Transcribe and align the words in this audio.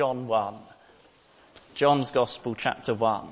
John 0.00 0.26
1. 0.28 0.54
John's 1.74 2.10
Gospel, 2.10 2.54
chapter 2.54 2.94
1. 2.94 3.28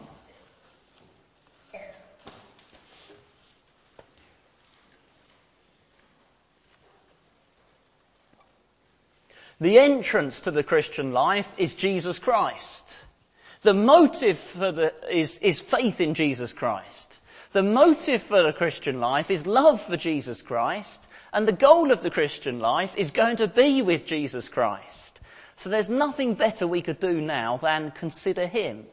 The 9.60 9.78
entrance 9.78 10.42
to 10.42 10.50
the 10.50 10.62
Christian 10.62 11.14
life 11.14 11.50
is 11.56 11.72
Jesus 11.72 12.18
Christ. 12.18 12.84
The 13.62 13.72
motive 13.72 14.38
for 14.38 14.70
the, 14.70 14.92
is, 15.10 15.38
is 15.38 15.62
faith 15.62 16.02
in 16.02 16.12
Jesus 16.12 16.52
Christ. 16.52 17.18
The 17.52 17.62
motive 17.62 18.22
for 18.22 18.42
the 18.42 18.52
Christian 18.52 19.00
life 19.00 19.30
is 19.30 19.46
love 19.46 19.80
for 19.80 19.96
Jesus 19.96 20.42
Christ. 20.42 21.02
And 21.32 21.48
the 21.48 21.52
goal 21.52 21.92
of 21.92 22.02
the 22.02 22.10
Christian 22.10 22.58
life 22.60 22.94
is 22.94 23.10
going 23.10 23.38
to 23.38 23.48
be 23.48 23.80
with 23.80 24.04
Jesus 24.04 24.50
Christ. 24.50 25.07
So 25.58 25.70
there's 25.70 25.90
nothing 25.90 26.34
better 26.34 26.68
we 26.68 26.82
could 26.82 27.00
do 27.00 27.20
now 27.20 27.56
than 27.56 27.90
consider 27.90 28.46
him. 28.46 28.86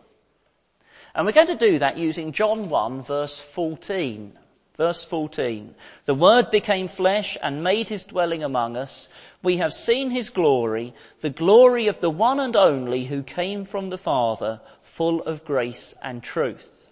And 1.14 1.24
we're 1.24 1.32
going 1.32 1.46
to 1.48 1.56
do 1.56 1.78
that 1.78 2.00
using 2.00 2.32
John 2.32 2.70
1 2.70 3.04
verse 3.04 3.40
14. 3.40 4.36
Verse 4.76 5.06
14. 5.06 5.76
The 6.06 6.16
Word 6.16 6.50
became 6.50 6.88
flesh 6.88 7.38
and 7.40 7.64
made 7.64 7.88
his 7.88 8.06
dwelling 8.06 8.44
among 8.44 8.78
us. 8.78 9.08
We 9.44 9.58
have 9.58 9.76
seen 9.76 10.10
his 10.10 10.32
glory, 10.32 10.96
the 11.22 11.30
glory 11.30 11.86
of 11.88 12.00
the 12.00 12.10
one 12.10 12.40
and 12.40 12.56
only 12.56 13.04
who 13.04 13.22
came 13.22 13.64
from 13.64 13.92
the 13.92 14.00
Father, 14.00 14.60
full 14.82 15.22
of 15.22 15.46
grace 15.46 15.94
and 16.02 16.24
truth. 16.24 16.88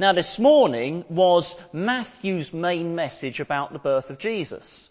Now 0.00 0.12
this 0.12 0.36
morning 0.36 1.04
was 1.08 1.54
Matthew's 1.72 2.52
main 2.52 2.96
message 2.96 3.38
about 3.38 3.72
the 3.72 3.78
birth 3.78 4.10
of 4.10 4.18
Jesus. 4.18 4.90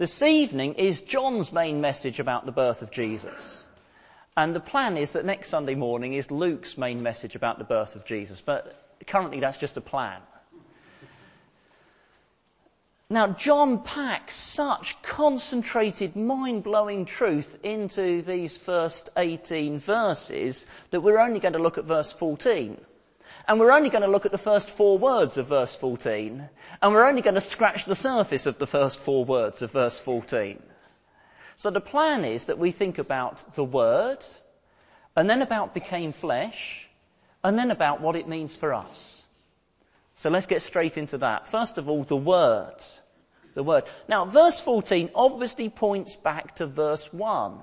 This 0.00 0.22
evening 0.22 0.76
is 0.76 1.02
John's 1.02 1.52
main 1.52 1.82
message 1.82 2.20
about 2.20 2.46
the 2.46 2.52
birth 2.52 2.80
of 2.80 2.90
Jesus. 2.90 3.66
And 4.34 4.56
the 4.56 4.58
plan 4.58 4.96
is 4.96 5.12
that 5.12 5.26
next 5.26 5.50
Sunday 5.50 5.74
morning 5.74 6.14
is 6.14 6.30
Luke's 6.30 6.78
main 6.78 7.02
message 7.02 7.34
about 7.34 7.58
the 7.58 7.64
birth 7.64 7.96
of 7.96 8.06
Jesus. 8.06 8.40
But 8.40 8.74
currently 9.06 9.40
that's 9.40 9.58
just 9.58 9.76
a 9.76 9.82
plan. 9.82 10.22
Now, 13.10 13.26
John 13.26 13.82
packs 13.82 14.34
such 14.34 15.02
concentrated, 15.02 16.16
mind-blowing 16.16 17.04
truth 17.04 17.58
into 17.62 18.22
these 18.22 18.56
first 18.56 19.10
18 19.18 19.80
verses 19.80 20.66
that 20.92 21.02
we're 21.02 21.18
only 21.18 21.40
going 21.40 21.52
to 21.52 21.62
look 21.62 21.76
at 21.76 21.84
verse 21.84 22.10
14. 22.10 22.80
And 23.50 23.58
we're 23.58 23.72
only 23.72 23.90
going 23.90 24.02
to 24.02 24.08
look 24.08 24.26
at 24.26 24.30
the 24.30 24.38
first 24.38 24.70
four 24.70 24.96
words 24.96 25.36
of 25.36 25.48
verse 25.48 25.74
14. 25.74 26.48
And 26.80 26.92
we're 26.92 27.04
only 27.04 27.20
going 27.20 27.34
to 27.34 27.40
scratch 27.40 27.84
the 27.84 27.96
surface 27.96 28.46
of 28.46 28.58
the 28.58 28.66
first 28.66 29.00
four 29.00 29.24
words 29.24 29.60
of 29.62 29.72
verse 29.72 29.98
14. 29.98 30.62
So 31.56 31.70
the 31.72 31.80
plan 31.80 32.24
is 32.24 32.44
that 32.44 32.58
we 32.58 32.70
think 32.70 32.98
about 32.98 33.56
the 33.56 33.64
word, 33.64 34.24
and 35.16 35.28
then 35.28 35.42
about 35.42 35.74
became 35.74 36.12
flesh, 36.12 36.88
and 37.42 37.58
then 37.58 37.72
about 37.72 38.00
what 38.00 38.14
it 38.14 38.28
means 38.28 38.54
for 38.54 38.72
us. 38.72 39.26
So 40.14 40.30
let's 40.30 40.46
get 40.46 40.62
straight 40.62 40.96
into 40.96 41.18
that. 41.18 41.48
First 41.48 41.76
of 41.76 41.88
all, 41.88 42.04
the 42.04 42.16
word. 42.16 42.76
The 43.54 43.64
word. 43.64 43.82
Now, 44.06 44.26
verse 44.26 44.60
14 44.60 45.10
obviously 45.12 45.70
points 45.70 46.14
back 46.14 46.54
to 46.56 46.66
verse 46.66 47.12
1. 47.12 47.58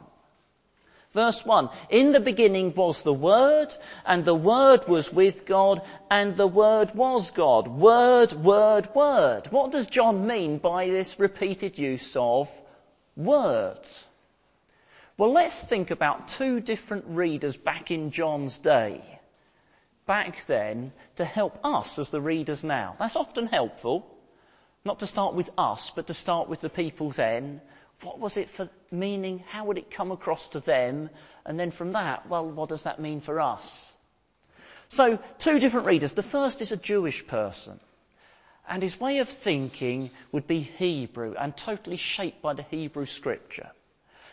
Verse 1.13 1.45
1. 1.45 1.69
In 1.89 2.11
the 2.11 2.19
beginning 2.19 2.73
was 2.75 3.01
the 3.01 3.13
Word, 3.13 3.73
and 4.05 4.25
the 4.25 4.35
Word 4.35 4.87
was 4.87 5.11
with 5.11 5.45
God, 5.45 5.81
and 6.11 6.35
the 6.35 6.47
Word 6.47 6.93
was 6.95 7.31
God. 7.31 7.67
Word, 7.67 8.33
Word, 8.33 8.93
Word. 8.93 9.47
What 9.51 9.71
does 9.71 9.87
John 9.87 10.27
mean 10.27 10.57
by 10.57 10.87
this 10.87 11.19
repeated 11.19 11.77
use 11.77 12.15
of 12.15 12.49
Word? 13.15 13.79
Well, 15.17 15.31
let's 15.31 15.63
think 15.63 15.91
about 15.91 16.27
two 16.27 16.59
different 16.59 17.05
readers 17.07 17.57
back 17.57 17.89
in 17.89 18.11
John's 18.11 18.57
day. 18.57 19.01
Back 20.05 20.45
then, 20.45 20.91
to 21.15 21.25
help 21.25 21.57
us 21.63 21.97
as 21.97 22.09
the 22.09 22.21
readers 22.21 22.63
now. 22.63 22.95
That's 22.99 23.15
often 23.15 23.47
helpful. 23.47 24.05
Not 24.85 24.99
to 24.99 25.07
start 25.07 25.33
with 25.33 25.49
us, 25.57 25.89
but 25.89 26.07
to 26.07 26.13
start 26.13 26.49
with 26.49 26.61
the 26.61 26.69
people 26.69 27.11
then 27.11 27.61
what 28.01 28.19
was 28.19 28.37
it 28.37 28.49
for 28.49 28.69
meaning? 28.91 29.43
How 29.47 29.65
would 29.65 29.77
it 29.77 29.91
come 29.91 30.11
across 30.11 30.49
to 30.49 30.59
them? 30.59 31.09
And 31.45 31.59
then 31.59 31.71
from 31.71 31.93
that, 31.93 32.27
well, 32.29 32.49
what 32.49 32.69
does 32.69 32.83
that 32.83 32.99
mean 32.99 33.21
for 33.21 33.39
us? 33.39 33.93
So, 34.89 35.19
two 35.37 35.59
different 35.59 35.87
readers. 35.87 36.13
The 36.13 36.23
first 36.23 36.61
is 36.61 36.71
a 36.71 36.77
Jewish 36.77 37.25
person. 37.27 37.79
And 38.67 38.83
his 38.83 38.99
way 38.99 39.19
of 39.19 39.29
thinking 39.29 40.11
would 40.31 40.45
be 40.45 40.59
Hebrew 40.59 41.35
and 41.37 41.55
totally 41.55 41.97
shaped 41.97 42.41
by 42.41 42.53
the 42.53 42.63
Hebrew 42.63 43.05
scripture. 43.05 43.71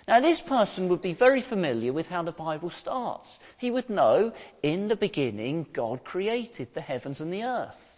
Now 0.06 0.20
this 0.20 0.40
person 0.40 0.88
would 0.88 1.00
be 1.00 1.14
very 1.14 1.40
familiar 1.40 1.92
with 1.92 2.08
how 2.08 2.22
the 2.22 2.32
Bible 2.32 2.70
starts. 2.70 3.38
He 3.56 3.70
would 3.70 3.88
know, 3.88 4.32
in 4.62 4.88
the 4.88 4.96
beginning, 4.96 5.66
God 5.72 6.04
created 6.04 6.74
the 6.74 6.80
heavens 6.80 7.20
and 7.20 7.32
the 7.32 7.44
earth. 7.44 7.93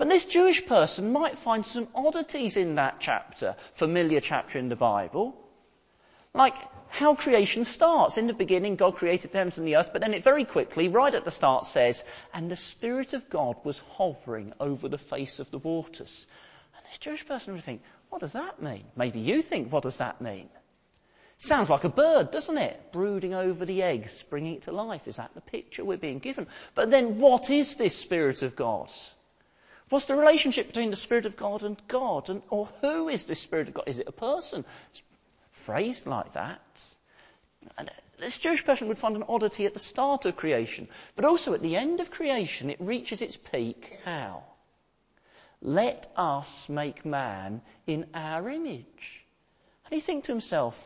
But 0.00 0.08
this 0.08 0.24
Jewish 0.24 0.64
person 0.64 1.12
might 1.12 1.36
find 1.36 1.66
some 1.66 1.86
oddities 1.94 2.56
in 2.56 2.76
that 2.76 3.00
chapter, 3.00 3.54
familiar 3.74 4.20
chapter 4.20 4.58
in 4.58 4.70
the 4.70 4.74
Bible. 4.74 5.36
Like 6.32 6.56
how 6.88 7.14
creation 7.14 7.66
starts. 7.66 8.16
In 8.16 8.26
the 8.26 8.32
beginning, 8.32 8.76
God 8.76 8.96
created 8.96 9.30
the 9.30 9.36
heavens 9.36 9.58
and 9.58 9.66
the 9.66 9.76
earth, 9.76 9.90
but 9.92 10.00
then 10.00 10.14
it 10.14 10.24
very 10.24 10.46
quickly, 10.46 10.88
right 10.88 11.14
at 11.14 11.26
the 11.26 11.30
start, 11.30 11.66
says, 11.66 12.02
and 12.32 12.50
the 12.50 12.56
Spirit 12.56 13.12
of 13.12 13.28
God 13.28 13.56
was 13.62 13.78
hovering 13.90 14.54
over 14.58 14.88
the 14.88 14.96
face 14.96 15.38
of 15.38 15.50
the 15.50 15.58
waters. 15.58 16.24
And 16.74 16.86
this 16.86 16.96
Jewish 16.96 17.26
person 17.26 17.52
would 17.52 17.62
think, 17.62 17.82
what 18.08 18.22
does 18.22 18.32
that 18.32 18.62
mean? 18.62 18.84
Maybe 18.96 19.20
you 19.20 19.42
think, 19.42 19.70
what 19.70 19.82
does 19.82 19.98
that 19.98 20.22
mean? 20.22 20.48
Sounds 21.36 21.68
like 21.68 21.84
a 21.84 21.90
bird, 21.90 22.30
doesn't 22.30 22.56
it? 22.56 22.90
Brooding 22.90 23.34
over 23.34 23.66
the 23.66 23.82
eggs, 23.82 24.22
bringing 24.30 24.54
it 24.54 24.62
to 24.62 24.72
life. 24.72 25.06
Is 25.06 25.16
that 25.16 25.34
the 25.34 25.42
picture 25.42 25.84
we're 25.84 25.98
being 25.98 26.20
given? 26.20 26.46
But 26.74 26.90
then 26.90 27.18
what 27.18 27.50
is 27.50 27.76
this 27.76 27.98
Spirit 27.98 28.42
of 28.42 28.56
God? 28.56 28.90
What's 29.90 30.06
the 30.06 30.14
relationship 30.14 30.68
between 30.68 30.90
the 30.90 30.96
Spirit 30.96 31.26
of 31.26 31.36
God 31.36 31.62
and 31.62 31.76
God? 31.88 32.30
And, 32.30 32.42
or 32.48 32.68
who 32.80 33.08
is 33.08 33.24
the 33.24 33.34
Spirit 33.34 33.68
of 33.68 33.74
God? 33.74 33.84
Is 33.88 33.98
it 33.98 34.08
a 34.08 34.12
person? 34.12 34.64
It's 34.92 35.02
phrased 35.50 36.06
like 36.06 36.32
that. 36.32 36.94
And 37.76 37.90
this 38.18 38.38
Jewish 38.38 38.64
person 38.64 38.88
would 38.88 38.98
find 38.98 39.16
an 39.16 39.24
oddity 39.28 39.66
at 39.66 39.74
the 39.74 39.80
start 39.80 40.24
of 40.24 40.36
creation, 40.36 40.88
but 41.16 41.24
also 41.24 41.54
at 41.54 41.62
the 41.62 41.76
end 41.76 42.00
of 42.00 42.10
creation, 42.10 42.70
it 42.70 42.80
reaches 42.80 43.20
its 43.20 43.36
peak. 43.36 43.98
How? 44.04 44.44
Let 45.60 46.06
us 46.16 46.68
make 46.68 47.04
man 47.04 47.60
in 47.86 48.06
our 48.14 48.48
image. 48.48 49.24
And 49.84 49.94
he 49.94 50.00
think 50.00 50.24
to 50.24 50.32
himself, 50.32 50.78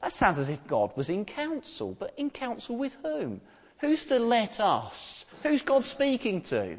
that 0.00 0.12
sounds 0.12 0.38
as 0.38 0.48
if 0.48 0.66
God 0.66 0.96
was 0.96 1.08
in 1.08 1.24
council, 1.24 1.96
but 1.98 2.12
in 2.16 2.30
council 2.30 2.76
with 2.76 2.94
whom? 3.02 3.40
Who's 3.78 4.04
to 4.06 4.18
let 4.18 4.58
us? 4.58 5.24
Who's 5.42 5.62
God 5.62 5.84
speaking 5.84 6.42
to? 6.42 6.78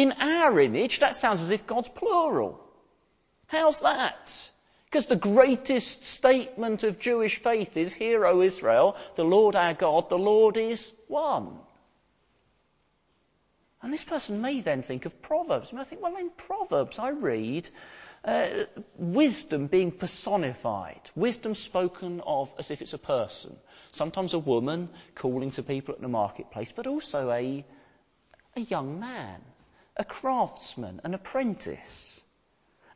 In 0.00 0.12
our 0.12 0.58
image, 0.58 1.00
that 1.00 1.14
sounds 1.14 1.42
as 1.42 1.50
if 1.50 1.66
God's 1.66 1.90
plural. 1.90 2.58
How's 3.48 3.80
that? 3.80 4.50
Because 4.86 5.04
the 5.04 5.14
greatest 5.14 6.04
statement 6.04 6.84
of 6.84 6.98
Jewish 6.98 7.36
faith 7.36 7.76
is, 7.76 7.92
Hear, 7.92 8.24
O 8.24 8.40
Israel, 8.40 8.96
the 9.16 9.26
Lord 9.26 9.56
our 9.56 9.74
God, 9.74 10.08
the 10.08 10.16
Lord 10.16 10.56
is 10.56 10.90
one. 11.06 11.58
And 13.82 13.92
this 13.92 14.02
person 14.02 14.40
may 14.40 14.62
then 14.62 14.80
think 14.80 15.04
of 15.04 15.20
Proverbs. 15.20 15.70
I 15.76 15.84
think, 15.84 16.00
well, 16.00 16.16
in 16.16 16.30
Proverbs 16.30 16.98
I 16.98 17.10
read 17.10 17.68
uh, 18.24 18.48
wisdom 18.96 19.66
being 19.66 19.92
personified, 19.92 21.10
wisdom 21.14 21.54
spoken 21.54 22.22
of 22.22 22.50
as 22.58 22.70
if 22.70 22.80
it's 22.80 22.94
a 22.94 23.06
person. 23.16 23.54
Sometimes 23.90 24.32
a 24.32 24.38
woman 24.38 24.88
calling 25.14 25.50
to 25.50 25.62
people 25.62 25.94
at 25.94 26.00
the 26.00 26.08
marketplace, 26.08 26.72
but 26.72 26.86
also 26.86 27.30
a, 27.30 27.66
a 28.56 28.60
young 28.60 28.98
man 28.98 29.42
a 30.00 30.04
craftsman, 30.04 31.00
an 31.04 31.12
apprentice, 31.12 32.24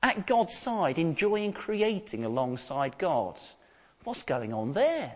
at 0.03 0.26
God's 0.26 0.56
side, 0.56 0.98
enjoying 0.98 1.53
creating 1.53 2.25
alongside 2.25 2.97
God. 2.97 3.38
What's 4.04 4.22
going 4.22 4.54
on 4.54 4.72
there? 4.72 5.15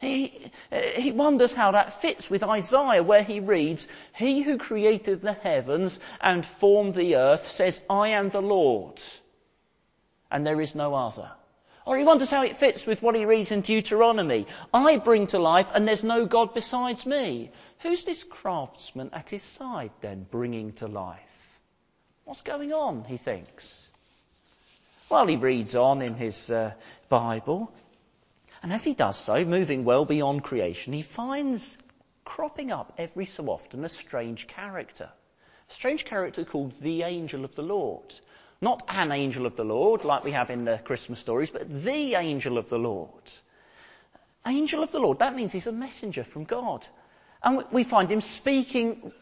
He, 0.00 0.50
he 0.96 1.12
wonders 1.12 1.54
how 1.54 1.72
that 1.72 2.00
fits 2.00 2.30
with 2.30 2.42
Isaiah 2.42 3.02
where 3.02 3.22
he 3.22 3.40
reads, 3.40 3.86
He 4.16 4.40
who 4.40 4.56
created 4.56 5.20
the 5.20 5.34
heavens 5.34 6.00
and 6.20 6.44
formed 6.44 6.94
the 6.94 7.16
earth 7.16 7.50
says, 7.50 7.84
I 7.88 8.08
am 8.08 8.30
the 8.30 8.42
Lord, 8.42 9.00
and 10.30 10.46
there 10.46 10.60
is 10.60 10.74
no 10.74 10.94
other. 10.94 11.30
Or 11.84 11.96
he 11.96 12.04
wonders 12.04 12.30
how 12.30 12.42
it 12.42 12.56
fits 12.56 12.86
with 12.86 13.02
what 13.02 13.16
he 13.16 13.24
reads 13.24 13.50
in 13.50 13.60
Deuteronomy. 13.60 14.46
I 14.72 14.98
bring 14.98 15.26
to 15.28 15.38
life 15.38 15.70
and 15.74 15.86
there's 15.86 16.04
no 16.04 16.26
God 16.26 16.54
besides 16.54 17.06
me. 17.06 17.50
Who's 17.80 18.04
this 18.04 18.22
craftsman 18.22 19.10
at 19.12 19.30
his 19.30 19.42
side 19.42 19.90
then, 20.00 20.26
bringing 20.30 20.72
to 20.74 20.86
life? 20.86 21.58
What's 22.24 22.42
going 22.42 22.72
on, 22.72 23.04
he 23.04 23.16
thinks. 23.16 23.90
Well, 25.08 25.26
he 25.26 25.36
reads 25.36 25.74
on 25.74 26.00
in 26.00 26.14
his 26.14 26.50
uh, 26.50 26.72
Bible, 27.08 27.72
and 28.62 28.72
as 28.72 28.84
he 28.84 28.94
does 28.94 29.18
so, 29.18 29.44
moving 29.44 29.84
well 29.84 30.04
beyond 30.04 30.44
creation, 30.44 30.92
he 30.92 31.02
finds 31.02 31.76
cropping 32.24 32.70
up 32.70 32.94
every 32.96 33.26
so 33.26 33.48
often 33.48 33.84
a 33.84 33.88
strange 33.88 34.46
character. 34.46 35.10
A 35.68 35.72
strange 35.72 36.04
character 36.04 36.44
called 36.44 36.72
the 36.80 37.02
angel 37.02 37.44
of 37.44 37.54
the 37.56 37.62
Lord. 37.62 38.14
Not 38.62 38.84
an 38.88 39.10
angel 39.10 39.44
of 39.44 39.56
the 39.56 39.64
Lord, 39.64 40.04
like 40.04 40.22
we 40.22 40.30
have 40.30 40.48
in 40.48 40.64
the 40.64 40.78
Christmas 40.78 41.18
stories, 41.18 41.50
but 41.50 41.68
the 41.68 42.14
angel 42.14 42.58
of 42.58 42.68
the 42.68 42.78
Lord. 42.78 43.24
Angel 44.46 44.84
of 44.84 44.92
the 44.92 45.00
Lord, 45.00 45.18
that 45.18 45.34
means 45.34 45.50
he's 45.50 45.66
a 45.66 45.72
messenger 45.72 46.22
from 46.22 46.44
God. 46.44 46.86
And 47.42 47.64
we 47.72 47.82
find 47.82 48.10
him 48.10 48.20
speaking 48.20 49.12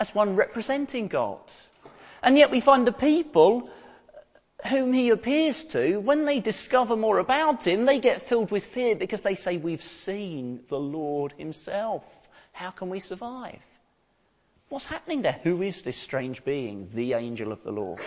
as 0.00 0.14
one 0.14 0.36
representing 0.36 1.08
God. 1.08 1.42
And 2.22 2.38
yet 2.38 2.50
we 2.50 2.60
find 2.60 2.86
the 2.86 2.92
people 2.92 3.68
whom 4.66 4.94
he 4.94 5.10
appears 5.10 5.66
to, 5.66 6.00
when 6.00 6.24
they 6.24 6.40
discover 6.40 6.96
more 6.96 7.18
about 7.18 7.66
him, 7.66 7.84
they 7.84 8.00
get 8.00 8.22
filled 8.22 8.50
with 8.50 8.64
fear 8.64 8.96
because 8.96 9.20
they 9.20 9.34
say, 9.34 9.58
We've 9.58 9.82
seen 9.82 10.60
the 10.68 10.80
Lord 10.80 11.34
himself. 11.36 12.04
How 12.52 12.70
can 12.70 12.88
we 12.88 13.00
survive? 13.00 13.60
What's 14.70 14.86
happening 14.86 15.22
there? 15.22 15.38
Who 15.42 15.60
is 15.60 15.82
this 15.82 15.98
strange 15.98 16.42
being, 16.42 16.88
the 16.94 17.12
angel 17.12 17.52
of 17.52 17.62
the 17.62 17.70
Lord? 17.70 18.00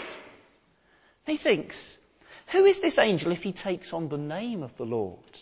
He 1.26 1.38
thinks, 1.38 2.00
Who 2.48 2.66
is 2.66 2.80
this 2.80 2.98
angel 2.98 3.32
if 3.32 3.44
he 3.44 3.54
takes 3.54 3.94
on 3.94 4.10
the 4.10 4.18
name 4.18 4.64
of 4.64 4.76
the 4.78 4.86
Lord? 4.86 5.40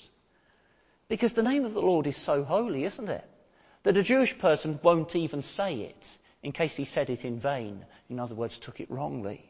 Because 1.08 1.34
the 1.34 1.44
name 1.44 1.66
of 1.66 1.74
the 1.74 1.82
Lord 1.82 2.06
is 2.06 2.18
so 2.18 2.44
holy, 2.44 2.84
isn't 2.84 3.10
it? 3.10 3.28
That 3.84 3.98
a 3.98 4.04
Jewish 4.04 4.38
person 4.38 4.80
won't 4.84 5.16
even 5.16 5.42
say 5.42 5.82
it 5.82 6.18
in 6.44 6.52
case 6.52 6.76
he 6.76 6.86
said 6.86 7.10
it 7.10 7.26
in 7.26 7.40
vain. 7.40 7.86
In 8.10 8.20
other 8.20 8.36
words, 8.36 8.60
took 8.60 8.80
it 8.80 8.92
wrongly. 8.92 9.49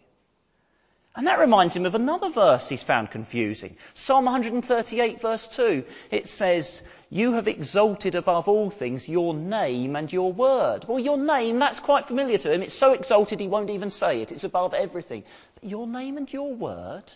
And 1.15 1.27
that 1.27 1.39
reminds 1.39 1.75
him 1.75 1.85
of 1.85 1.95
another 1.95 2.29
verse 2.29 2.69
he's 2.69 2.83
found 2.83 3.11
confusing. 3.11 3.75
Psalm 3.93 4.25
138 4.25 5.19
verse 5.19 5.47
2. 5.47 5.83
It 6.11 6.27
says, 6.27 6.83
You 7.09 7.33
have 7.33 7.47
exalted 7.47 8.15
above 8.15 8.47
all 8.47 8.69
things 8.69 9.09
your 9.09 9.33
name 9.33 9.95
and 9.95 10.11
your 10.13 10.31
word. 10.31 10.85
Well, 10.87 10.99
your 10.99 11.17
name, 11.17 11.59
that's 11.59 11.79
quite 11.79 12.05
familiar 12.05 12.37
to 12.37 12.53
him. 12.53 12.61
It's 12.61 12.75
so 12.75 12.93
exalted 12.93 13.39
he 13.39 13.47
won't 13.47 13.71
even 13.71 13.89
say 13.89 14.21
it. 14.21 14.31
It's 14.31 14.43
above 14.43 14.73
everything. 14.73 15.23
But 15.55 15.69
your 15.69 15.87
name 15.87 16.17
and 16.17 16.31
your 16.31 16.53
word? 16.53 17.11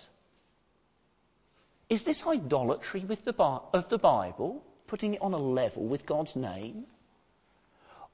Is 1.89 2.01
this 2.01 2.25
idolatry 2.25 3.01
with 3.01 3.23
the, 3.23 3.33
of 3.39 3.89
the 3.89 3.99
Bible? 3.99 4.63
Putting 4.87 5.13
it 5.13 5.21
on 5.21 5.33
a 5.33 5.37
level 5.37 5.85
with 5.85 6.07
God's 6.07 6.35
name? 6.35 6.85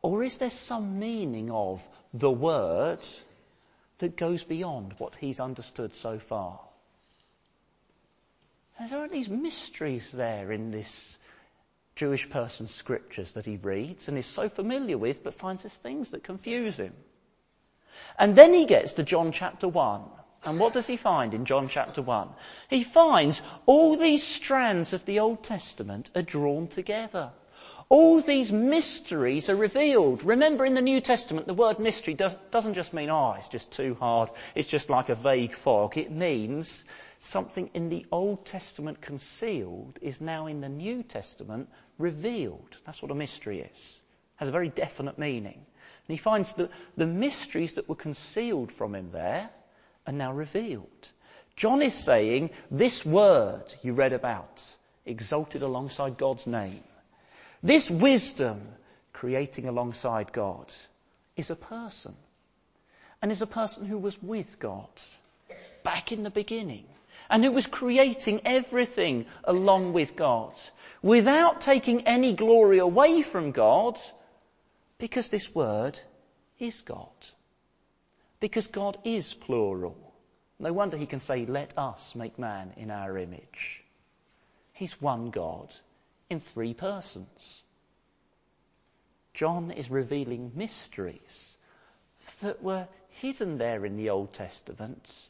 Or 0.02 0.24
is 0.24 0.38
there 0.38 0.50
some 0.50 1.00
meaning 1.00 1.50
of 1.52 1.82
the 2.14 2.32
word 2.32 3.06
that 4.00 4.18
goes 4.18 4.44
beyond 4.44 4.96
what 4.98 5.16
he's 5.16 5.40
understood 5.40 5.94
so 5.94 6.20
far. 6.20 6.60
There 8.90 9.00
are 9.00 9.10
these 9.10 9.30
mysteries 9.30 10.10
there 10.10 10.52
in 10.52 10.72
this 10.72 11.18
Jewish 11.96 12.30
person's 12.30 12.74
scriptures 12.74 13.34
that 13.34 13.46
he 13.46 13.58
reads 13.58 14.08
and 14.08 14.18
is 14.18 14.26
so 14.26 14.48
familiar 14.48 14.98
with, 14.98 15.22
but 15.22 15.34
finds 15.34 15.64
there's 15.64 15.74
things 15.76 16.12
that 16.12 16.24
confuse 16.24 16.80
him. 16.80 16.94
And 18.18 18.36
then 18.36 18.54
he 18.54 18.66
gets 18.66 18.94
to 18.94 19.04
John 19.04 19.34
chapter 19.34 19.68
1. 19.68 20.02
And 20.46 20.60
what 20.60 20.72
does 20.72 20.88
he 20.88 20.96
find 20.96 21.34
in 21.34 21.44
John 21.44 21.68
chapter 21.68 22.02
1? 22.02 22.30
He 22.70 22.84
finds 22.84 23.42
all 23.66 23.98
these 23.98 24.24
strands 24.26 24.94
of 24.94 25.04
the 25.06 25.20
Old 25.20 25.44
Testament 25.44 26.10
are 26.16 26.22
drawn 26.22 26.68
together. 26.68 27.32
All 27.90 28.22
these 28.22 28.52
mysteries 28.52 29.50
are 29.50 29.56
revealed. 29.56 30.24
Remember 30.24 30.64
in 30.64 30.76
the 30.76 30.82
New 30.82 31.02
Testament, 31.02 31.48
the 31.48 31.56
word 31.56 31.80
mystery 31.80 32.14
does, 32.14 32.36
doesn't 32.52 32.76
just 32.76 32.94
mean, 32.94 33.10
oh, 33.10 33.34
it's 33.36 33.48
just 33.48 33.72
too 33.72 33.96
hard, 34.00 34.30
it's 34.54 34.68
just 34.68 34.92
like 34.92 35.10
a 35.10 35.16
vague 35.16 35.54
fog. 35.54 35.98
It 35.98 36.12
means 36.12 36.86
something 37.18 37.72
in 37.74 37.90
the 37.90 38.06
Old 38.12 38.46
Testament 38.46 39.02
concealed 39.02 39.98
is 40.04 40.22
now 40.22 40.46
in 40.46 40.62
the 40.62 40.70
New 40.70 41.02
Testament 41.02 41.68
revealed. 41.98 42.78
That's 42.86 43.02
what 43.02 43.10
a 43.10 43.16
mystery 43.16 43.62
is. 43.62 44.00
It 44.00 44.36
has 44.36 44.50
a 44.50 44.54
very 44.54 44.70
definite 44.70 45.18
meaning. 45.18 45.56
And 45.56 46.16
he 46.16 46.18
finds 46.18 46.54
that 46.54 46.70
the 46.96 47.08
mysteries 47.08 47.74
that 47.74 47.90
were 47.90 47.96
concealed 47.96 48.72
from 48.72 48.94
him 48.94 49.10
there 49.12 49.50
are 50.06 50.14
now 50.14 50.32
revealed. 50.32 51.10
John 51.56 51.82
is 51.82 51.96
saying, 51.96 52.52
this 52.70 53.04
word 53.04 53.74
you 53.82 53.94
read 53.94 54.14
about, 54.14 54.64
exalted 55.08 55.64
alongside 55.64 56.20
God's 56.20 56.46
name, 56.46 56.84
this 57.62 57.90
wisdom, 57.90 58.62
creating 59.14 59.68
alongside 59.68 60.32
God, 60.32 60.72
is 61.36 61.50
a 61.50 61.56
person. 61.56 62.16
And 63.22 63.32
is 63.32 63.42
a 63.42 63.48
person 63.48 63.86
who 63.86 63.98
was 63.98 64.22
with 64.24 64.60
God 64.60 64.88
back 65.84 66.12
in 66.12 66.24
the 66.24 66.30
beginning 66.30 66.86
and 67.30 67.44
who 67.44 67.52
was 67.52 67.68
creating 67.68 68.42
everything 68.46 69.26
along 69.44 69.94
with 69.94 70.16
God 70.16 70.54
without 71.02 71.62
taking 71.62 72.08
any 72.08 72.34
glory 72.34 72.80
away 72.80 73.22
from 73.22 73.52
God 73.52 74.00
because 74.98 75.28
this 75.28 75.54
word 75.54 76.00
is 76.60 76.82
God. 76.82 77.08
Because 78.40 78.68
God 78.68 78.98
is 79.04 79.34
plural. 79.34 79.98
No 80.60 80.72
wonder 80.72 80.96
he 80.96 81.06
can 81.06 81.20
say, 81.20 81.46
let 81.46 81.78
us 81.78 82.16
make 82.16 82.40
man 82.40 82.74
in 82.78 82.90
our 82.90 83.18
image. 83.18 83.84
He's 84.74 85.02
one 85.02 85.30
God 85.30 85.74
in 86.30 86.40
three 86.40 86.74
persons. 86.74 87.64
John 89.34 89.72
is 89.72 89.90
revealing 89.90 90.52
mysteries 90.56 91.58
that 92.42 92.62
were 92.62 92.88
hidden 93.10 93.58
there 93.58 93.86
in 93.86 93.98
the 93.98 94.10
Old 94.10 94.34
Testament, 94.34 95.30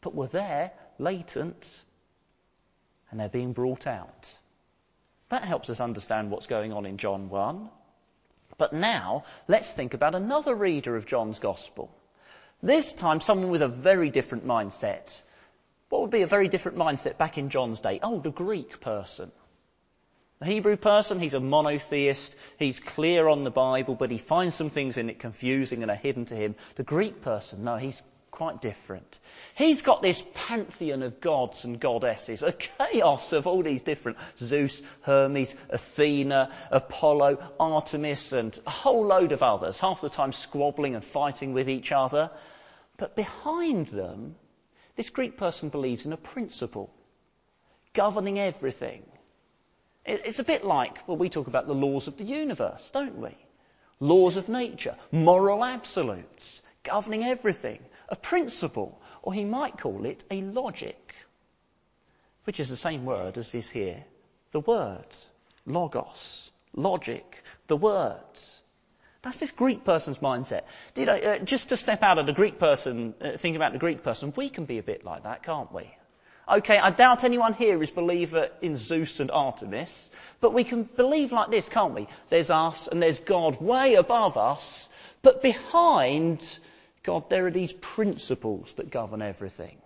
but 0.00 0.14
were 0.14 0.26
there, 0.26 0.72
latent, 0.98 1.84
and 3.10 3.18
they're 3.18 3.28
being 3.28 3.52
brought 3.52 3.86
out. 3.86 4.32
That 5.28 5.44
helps 5.44 5.70
us 5.70 5.80
understand 5.80 6.30
what's 6.30 6.46
going 6.46 6.72
on 6.72 6.86
in 6.86 6.96
John 6.96 7.28
1. 7.28 7.68
But 8.56 8.72
now, 8.72 9.24
let's 9.46 9.72
think 9.74 9.94
about 9.94 10.14
another 10.14 10.54
reader 10.54 10.96
of 10.96 11.06
John's 11.06 11.38
Gospel. 11.38 11.94
This 12.62 12.94
time, 12.94 13.20
someone 13.20 13.50
with 13.50 13.62
a 13.62 13.68
very 13.68 14.10
different 14.10 14.46
mindset. 14.46 15.20
What 15.90 16.02
would 16.02 16.10
be 16.10 16.22
a 16.22 16.26
very 16.26 16.48
different 16.48 16.78
mindset 16.78 17.18
back 17.18 17.38
in 17.38 17.50
John's 17.50 17.80
day? 17.80 18.00
Oh, 18.02 18.20
the 18.20 18.30
Greek 18.30 18.80
person. 18.80 19.30
The 20.40 20.46
Hebrew 20.46 20.76
person, 20.76 21.18
he's 21.18 21.34
a 21.34 21.40
monotheist. 21.40 22.34
He's 22.58 22.78
clear 22.78 23.26
on 23.26 23.42
the 23.42 23.50
Bible, 23.50 23.96
but 23.96 24.10
he 24.10 24.18
finds 24.18 24.54
some 24.54 24.70
things 24.70 24.96
in 24.96 25.10
it 25.10 25.18
confusing 25.18 25.82
and 25.82 25.90
are 25.90 25.96
hidden 25.96 26.26
to 26.26 26.36
him. 26.36 26.54
The 26.76 26.84
Greek 26.84 27.22
person, 27.22 27.64
no, 27.64 27.76
he's 27.76 28.00
quite 28.30 28.60
different. 28.60 29.18
He's 29.56 29.82
got 29.82 30.00
this 30.00 30.22
pantheon 30.34 31.02
of 31.02 31.20
gods 31.20 31.64
and 31.64 31.80
goddesses, 31.80 32.44
a 32.44 32.52
chaos 32.52 33.32
of 33.32 33.48
all 33.48 33.64
these 33.64 33.82
different 33.82 34.18
Zeus, 34.38 34.80
Hermes, 35.02 35.56
Athena, 35.70 36.52
Apollo, 36.70 37.38
Artemis, 37.58 38.32
and 38.32 38.56
a 38.64 38.70
whole 38.70 39.06
load 39.06 39.32
of 39.32 39.42
others, 39.42 39.80
half 39.80 40.02
the 40.02 40.08
time 40.08 40.32
squabbling 40.32 40.94
and 40.94 41.04
fighting 41.04 41.52
with 41.52 41.68
each 41.68 41.90
other. 41.90 42.30
But 42.96 43.16
behind 43.16 43.88
them, 43.88 44.36
this 44.94 45.10
Greek 45.10 45.36
person 45.36 45.68
believes 45.68 46.06
in 46.06 46.12
a 46.12 46.16
principle 46.16 46.94
governing 47.92 48.38
everything. 48.38 49.02
It's 50.04 50.38
a 50.38 50.44
bit 50.44 50.64
like, 50.64 51.06
well, 51.06 51.16
we 51.16 51.28
talk 51.28 51.48
about 51.48 51.66
the 51.66 51.74
laws 51.74 52.06
of 52.06 52.16
the 52.16 52.24
universe, 52.24 52.90
don't 52.90 53.18
we? 53.18 53.36
Laws 54.00 54.36
of 54.36 54.48
nature, 54.48 54.96
moral 55.10 55.64
absolutes, 55.64 56.62
governing 56.82 57.24
everything, 57.24 57.80
a 58.08 58.16
principle, 58.16 59.00
or 59.22 59.34
he 59.34 59.44
might 59.44 59.76
call 59.78 60.06
it 60.06 60.24
a 60.30 60.40
logic, 60.40 61.14
which 62.44 62.60
is 62.60 62.68
the 62.68 62.76
same 62.76 63.04
word 63.04 63.36
as 63.36 63.54
is 63.54 63.68
here. 63.68 64.04
The 64.52 64.60
word, 64.60 65.14
logos, 65.66 66.50
logic, 66.74 67.42
the 67.66 67.76
words. 67.76 68.62
That's 69.22 69.36
this 69.38 69.50
Greek 69.50 69.84
person's 69.84 70.18
mindset. 70.18 70.62
You 70.96 71.06
know, 71.06 71.16
uh, 71.16 71.38
just 71.40 71.70
to 71.70 71.76
step 71.76 72.02
out 72.02 72.18
of 72.18 72.26
the 72.26 72.32
Greek 72.32 72.58
person, 72.58 73.14
uh, 73.20 73.36
think 73.36 73.56
about 73.56 73.72
the 73.72 73.78
Greek 73.78 74.02
person, 74.02 74.32
we 74.36 74.48
can 74.48 74.64
be 74.64 74.78
a 74.78 74.82
bit 74.82 75.04
like 75.04 75.24
that, 75.24 75.42
can't 75.42 75.72
we? 75.72 75.90
Okay, 76.50 76.78
I 76.78 76.90
doubt 76.90 77.24
anyone 77.24 77.52
here 77.52 77.82
is 77.82 77.90
believer 77.90 78.48
in 78.62 78.76
Zeus 78.76 79.20
and 79.20 79.30
Artemis, 79.30 80.10
but 80.40 80.54
we 80.54 80.64
can 80.64 80.84
believe 80.84 81.30
like 81.30 81.50
this, 81.50 81.68
can't 81.68 81.94
we? 81.94 82.08
There's 82.30 82.48
us 82.48 82.88
and 82.88 83.02
there's 83.02 83.18
God 83.18 83.60
way 83.60 83.96
above 83.96 84.38
us, 84.38 84.88
but 85.20 85.42
behind 85.42 86.58
God 87.02 87.28
there 87.28 87.46
are 87.46 87.50
these 87.50 87.74
principles 87.74 88.72
that 88.74 88.90
govern 88.90 89.20
everything. 89.20 89.76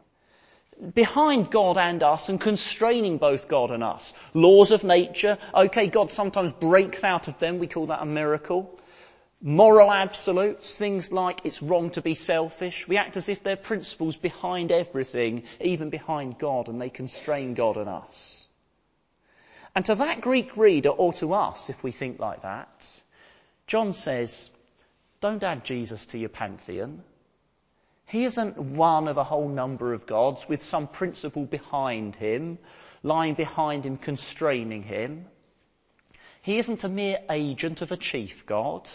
Behind 0.94 1.50
God 1.50 1.78
and 1.78 2.00
us 2.02 2.28
and 2.28 2.40
constraining 2.40 3.18
both 3.18 3.48
God 3.48 3.72
and 3.72 3.82
us. 3.82 4.12
Laws 4.32 4.70
of 4.70 4.84
nature. 4.84 5.38
Okay, 5.54 5.88
God 5.88 6.10
sometimes 6.10 6.52
breaks 6.52 7.02
out 7.02 7.26
of 7.26 7.38
them. 7.40 7.58
We 7.58 7.66
call 7.66 7.86
that 7.86 8.02
a 8.02 8.06
miracle. 8.06 8.78
Moral 9.44 9.90
absolutes, 9.90 10.72
things 10.72 11.10
like 11.10 11.40
it's 11.42 11.62
wrong 11.62 11.90
to 11.90 12.00
be 12.00 12.14
selfish. 12.14 12.86
We 12.86 12.96
act 12.96 13.16
as 13.16 13.28
if 13.28 13.42
they're 13.42 13.56
principles 13.56 14.16
behind 14.16 14.70
everything, 14.70 15.42
even 15.60 15.90
behind 15.90 16.38
God, 16.38 16.68
and 16.68 16.80
they 16.80 16.90
constrain 16.90 17.54
God 17.54 17.76
and 17.76 17.88
us. 17.88 18.46
And 19.74 19.84
to 19.86 19.96
that 19.96 20.20
Greek 20.20 20.56
reader, 20.56 20.90
or 20.90 21.12
to 21.14 21.34
us, 21.34 21.70
if 21.70 21.82
we 21.82 21.90
think 21.90 22.20
like 22.20 22.42
that, 22.42 23.02
John 23.66 23.92
says, 23.92 24.48
don't 25.20 25.42
add 25.42 25.64
Jesus 25.64 26.06
to 26.06 26.18
your 26.18 26.28
pantheon. 26.28 27.02
He 28.06 28.24
isn't 28.24 28.58
one 28.58 29.08
of 29.08 29.16
a 29.16 29.24
whole 29.24 29.48
number 29.48 29.92
of 29.92 30.06
gods 30.06 30.48
with 30.48 30.62
some 30.62 30.86
principle 30.86 31.46
behind 31.46 32.14
him, 32.14 32.58
lying 33.02 33.34
behind 33.34 33.84
him, 33.84 33.96
constraining 33.96 34.84
him. 34.84 35.24
He 36.42 36.58
isn't 36.58 36.84
a 36.84 36.88
mere 36.88 37.18
agent 37.28 37.82
of 37.82 37.90
a 37.90 37.96
chief 37.96 38.46
god 38.46 38.88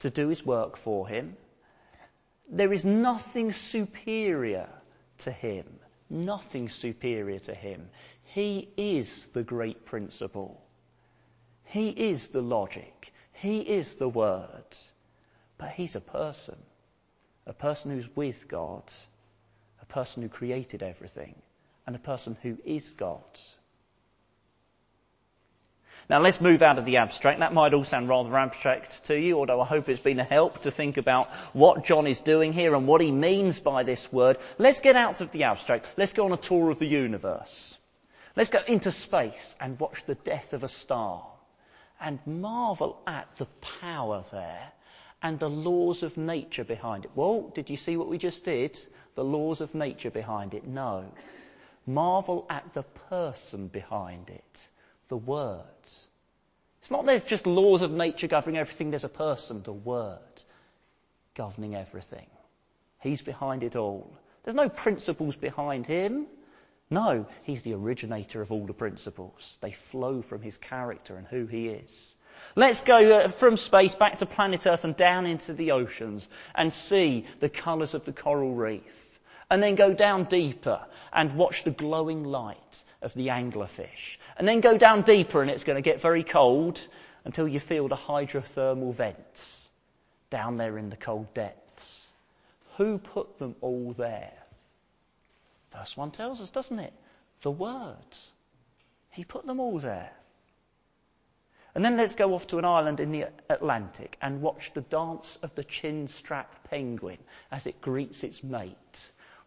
to 0.00 0.10
do 0.10 0.28
his 0.28 0.44
work 0.44 0.76
for 0.76 1.06
him. 1.08 1.36
There 2.48 2.72
is 2.72 2.84
nothing 2.84 3.52
superior 3.52 4.68
to 5.18 5.30
him. 5.30 5.66
Nothing 6.08 6.68
superior 6.68 7.38
to 7.40 7.54
him. 7.54 7.88
He 8.24 8.68
is 8.76 9.26
the 9.28 9.42
great 9.42 9.86
principle. 9.86 10.60
He 11.64 11.88
is 11.90 12.28
the 12.28 12.42
logic. 12.42 13.12
He 13.32 13.60
is 13.60 13.94
the 13.94 14.08
word. 14.08 14.76
But 15.56 15.70
he's 15.70 15.94
a 15.94 16.00
person. 16.00 16.58
A 17.46 17.52
person 17.52 17.92
who's 17.92 18.16
with 18.16 18.48
God. 18.48 18.82
A 19.80 19.86
person 19.86 20.22
who 20.22 20.28
created 20.28 20.82
everything. 20.82 21.34
And 21.86 21.94
a 21.94 22.00
person 22.00 22.36
who 22.42 22.58
is 22.64 22.92
God. 22.92 23.38
Now 26.10 26.18
let's 26.18 26.40
move 26.40 26.60
out 26.60 26.76
of 26.76 26.84
the 26.84 26.96
abstract. 26.96 27.38
That 27.38 27.54
might 27.54 27.72
all 27.72 27.84
sound 27.84 28.08
rather 28.08 28.36
abstract 28.36 29.04
to 29.04 29.16
you, 29.16 29.38
although 29.38 29.60
I 29.60 29.64
hope 29.64 29.88
it's 29.88 30.00
been 30.00 30.18
a 30.18 30.24
help 30.24 30.62
to 30.62 30.70
think 30.72 30.96
about 30.96 31.28
what 31.52 31.84
John 31.84 32.08
is 32.08 32.18
doing 32.18 32.52
here 32.52 32.74
and 32.74 32.88
what 32.88 33.00
he 33.00 33.12
means 33.12 33.60
by 33.60 33.84
this 33.84 34.12
word. 34.12 34.38
Let's 34.58 34.80
get 34.80 34.96
out 34.96 35.20
of 35.20 35.30
the 35.30 35.44
abstract. 35.44 35.86
Let's 35.96 36.12
go 36.12 36.24
on 36.24 36.32
a 36.32 36.36
tour 36.36 36.68
of 36.70 36.80
the 36.80 36.86
universe. 36.88 37.78
Let's 38.34 38.50
go 38.50 38.58
into 38.66 38.90
space 38.90 39.54
and 39.60 39.78
watch 39.78 40.04
the 40.04 40.16
death 40.16 40.52
of 40.52 40.64
a 40.64 40.68
star 40.68 41.24
and 42.00 42.18
marvel 42.26 43.00
at 43.06 43.28
the 43.36 43.46
power 43.80 44.24
there 44.32 44.72
and 45.22 45.38
the 45.38 45.48
laws 45.48 46.02
of 46.02 46.16
nature 46.16 46.64
behind 46.64 47.04
it. 47.04 47.12
Well, 47.14 47.52
did 47.54 47.70
you 47.70 47.76
see 47.76 47.96
what 47.96 48.08
we 48.08 48.18
just 48.18 48.44
did? 48.44 48.76
The 49.14 49.22
laws 49.22 49.60
of 49.60 49.76
nature 49.76 50.10
behind 50.10 50.54
it? 50.54 50.66
No. 50.66 51.04
Marvel 51.86 52.46
at 52.50 52.74
the 52.74 52.82
person 52.82 53.68
behind 53.68 54.28
it 54.28 54.68
the 55.10 55.16
Word. 55.16 55.60
It's 56.80 56.90
not 56.90 57.04
there's 57.04 57.24
just 57.24 57.46
laws 57.46 57.82
of 57.82 57.90
nature 57.90 58.28
governing 58.28 58.58
everything, 58.58 58.90
there's 58.90 59.04
a 59.04 59.10
person, 59.10 59.62
the 59.62 59.72
Word, 59.72 60.18
governing 61.34 61.74
everything. 61.74 62.26
He's 63.00 63.20
behind 63.20 63.62
it 63.62 63.76
all. 63.76 64.10
There's 64.42 64.54
no 64.54 64.70
principles 64.70 65.36
behind 65.36 65.84
him. 65.84 66.26
No, 66.88 67.26
he's 67.42 67.62
the 67.62 67.74
originator 67.74 68.40
of 68.40 68.50
all 68.50 68.66
the 68.66 68.72
principles. 68.72 69.58
They 69.60 69.72
flow 69.72 70.22
from 70.22 70.42
his 70.42 70.56
character 70.56 71.16
and 71.16 71.26
who 71.26 71.46
he 71.46 71.68
is. 71.68 72.16
Let's 72.56 72.80
go 72.80 73.20
uh, 73.20 73.28
from 73.28 73.56
space 73.56 73.94
back 73.94 74.18
to 74.18 74.26
planet 74.26 74.66
Earth 74.66 74.84
and 74.84 74.96
down 74.96 75.26
into 75.26 75.52
the 75.52 75.72
oceans 75.72 76.28
and 76.54 76.72
see 76.72 77.26
the 77.40 77.48
colours 77.48 77.94
of 77.94 78.04
the 78.04 78.12
coral 78.12 78.54
reef. 78.54 79.20
And 79.50 79.62
then 79.62 79.74
go 79.74 79.92
down 79.92 80.24
deeper 80.24 80.80
and 81.12 81.36
watch 81.36 81.64
the 81.64 81.70
glowing 81.72 82.24
light 82.24 82.84
of 83.02 83.14
the 83.14 83.28
anglerfish. 83.28 84.18
And 84.36 84.46
then 84.46 84.60
go 84.60 84.76
down 84.76 85.02
deeper 85.02 85.42
and 85.42 85.50
it's 85.50 85.64
going 85.64 85.76
to 85.76 85.82
get 85.82 86.00
very 86.00 86.22
cold 86.22 86.80
until 87.24 87.48
you 87.48 87.60
feel 87.60 87.88
the 87.88 87.96
hydrothermal 87.96 88.94
vents 88.94 89.68
down 90.30 90.56
there 90.56 90.78
in 90.78 90.90
the 90.90 90.96
cold 90.96 91.32
depths. 91.34 92.06
Who 92.76 92.98
put 92.98 93.38
them 93.38 93.56
all 93.60 93.92
there? 93.92 94.32
Verse 95.72 95.96
1 95.96 96.10
tells 96.12 96.40
us, 96.40 96.50
doesn't 96.50 96.78
it? 96.78 96.92
The 97.42 97.50
Word. 97.50 97.96
He 99.10 99.24
put 99.24 99.46
them 99.46 99.60
all 99.60 99.78
there. 99.78 100.12
And 101.74 101.84
then 101.84 101.96
let's 101.96 102.14
go 102.14 102.34
off 102.34 102.48
to 102.48 102.58
an 102.58 102.64
island 102.64 102.98
in 103.00 103.12
the 103.12 103.26
Atlantic 103.48 104.16
and 104.20 104.42
watch 104.42 104.72
the 104.72 104.80
dance 104.80 105.38
of 105.42 105.54
the 105.54 105.62
chin-strapped 105.62 106.68
penguin 106.68 107.18
as 107.52 107.66
it 107.66 107.80
greets 107.80 108.24
its 108.24 108.42
mate. 108.42 108.76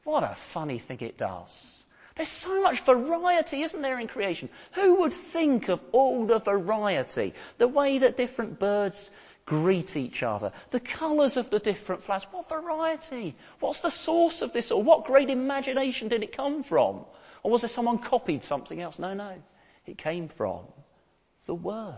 What 0.05 0.23
a 0.23 0.35
funny 0.35 0.79
thing 0.79 0.99
it 1.01 1.17
does. 1.17 1.82
There's 2.15 2.29
so 2.29 2.61
much 2.61 2.81
variety, 2.81 3.63
isn't 3.63 3.81
there, 3.81 3.99
in 3.99 4.07
creation? 4.07 4.49
Who 4.73 5.01
would 5.01 5.13
think 5.13 5.69
of 5.69 5.79
all 5.91 6.25
the 6.25 6.39
variety? 6.39 7.33
The 7.57 7.67
way 7.67 7.99
that 7.99 8.17
different 8.17 8.59
birds 8.59 9.09
greet 9.45 9.97
each 9.97 10.23
other, 10.23 10.51
the 10.69 10.79
colours 10.79 11.37
of 11.37 11.49
the 11.49 11.59
different 11.59 12.03
flowers. 12.03 12.25
What 12.31 12.49
variety? 12.49 13.35
What's 13.59 13.81
the 13.81 13.89
source 13.89 14.41
of 14.41 14.53
this? 14.53 14.71
Or 14.71 14.81
what 14.81 15.05
great 15.05 15.29
imagination 15.29 16.07
did 16.07 16.23
it 16.23 16.37
come 16.37 16.63
from? 16.63 17.05
Or 17.41 17.51
was 17.51 17.61
there 17.61 17.69
someone 17.69 17.97
copied 17.97 18.43
something 18.43 18.79
else? 18.79 18.99
No, 18.99 19.13
no. 19.13 19.33
It 19.85 19.97
came 19.97 20.29
from 20.29 20.65
the 21.45 21.55
Word. 21.55 21.95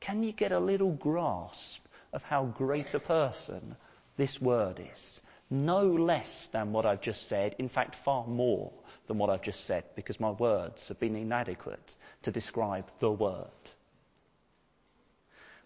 Can 0.00 0.22
you 0.22 0.32
get 0.32 0.52
a 0.52 0.60
little 0.60 0.92
grasp 0.92 1.84
of 2.12 2.22
how 2.22 2.44
great 2.44 2.92
a 2.92 3.00
person 3.00 3.76
this 4.16 4.40
Word 4.40 4.80
is? 4.92 5.22
No 5.50 5.82
less 5.86 6.46
than 6.48 6.72
what 6.72 6.86
I've 6.86 7.00
just 7.00 7.28
said, 7.28 7.56
in 7.58 7.68
fact, 7.68 7.94
far 7.94 8.26
more 8.26 8.72
than 9.06 9.18
what 9.18 9.30
I've 9.30 9.42
just 9.42 9.64
said, 9.64 9.84
because 9.94 10.18
my 10.18 10.30
words 10.30 10.88
have 10.88 10.98
been 10.98 11.16
inadequate 11.16 11.94
to 12.22 12.30
describe 12.30 12.84
the 12.98 13.10
Word. 13.10 13.46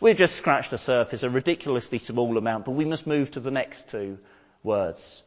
We've 0.00 0.16
just 0.16 0.36
scratched 0.36 0.70
the 0.70 0.78
surface, 0.78 1.22
a 1.22 1.30
ridiculously 1.30 1.98
small 1.98 2.38
amount, 2.38 2.64
but 2.64 2.70
we 2.70 2.86
must 2.86 3.06
move 3.06 3.32
to 3.32 3.40
the 3.40 3.50
next 3.50 3.90
two 3.90 4.18
words. 4.62 5.22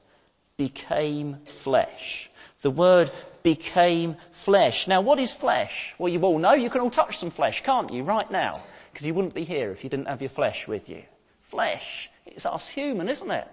Became 0.57 1.38
flesh. 1.62 2.29
The 2.63 2.72
word 2.72 3.12
became 3.43 4.15
flesh. 4.31 4.88
Now, 4.88 5.01
what 5.01 5.19
is 5.19 5.33
flesh? 5.33 5.93
Well, 6.00 6.12
you 6.12 6.19
all 6.22 6.39
know 6.39 6.53
you 6.53 6.72
can 6.72 6.81
all 6.81 6.89
touch 6.89 7.19
some 7.19 7.29
flesh, 7.29 7.62
can't 7.62 7.93
you, 7.93 8.03
right 8.03 8.29
now? 8.31 8.63
Because 8.91 9.05
you 9.05 9.13
wouldn't 9.13 9.36
be 9.36 9.43
here 9.43 9.72
if 9.72 9.83
you 9.83 9.91
didn't 9.91 10.07
have 10.07 10.22
your 10.22 10.29
flesh 10.29 10.67
with 10.67 10.89
you. 10.89 11.03
Flesh. 11.41 12.10
It's 12.25 12.45
us 12.45 12.67
human, 12.67 13.10
isn't 13.10 13.29
it? 13.29 13.48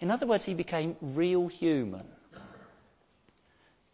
In 0.00 0.10
other 0.10 0.26
words, 0.26 0.44
he 0.44 0.54
became 0.54 0.96
real 1.00 1.46
human. 1.46 2.06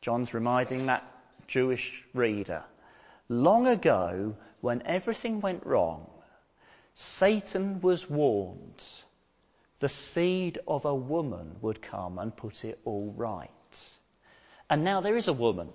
John's 0.00 0.32
reminding 0.32 0.86
that 0.86 1.04
Jewish 1.46 2.04
reader. 2.14 2.62
Long 3.28 3.66
ago, 3.66 4.36
when 4.60 4.82
everything 4.86 5.40
went 5.40 5.66
wrong, 5.66 6.08
Satan 6.94 7.80
was 7.80 8.08
warned 8.08 8.84
the 9.78 9.88
seed 9.88 10.58
of 10.66 10.84
a 10.84 10.94
woman 10.94 11.56
would 11.60 11.82
come 11.82 12.18
and 12.18 12.34
put 12.34 12.64
it 12.64 12.78
all 12.84 13.12
right. 13.16 13.50
And 14.70 14.84
now 14.84 15.00
there 15.00 15.16
is 15.16 15.28
a 15.28 15.32
woman. 15.32 15.68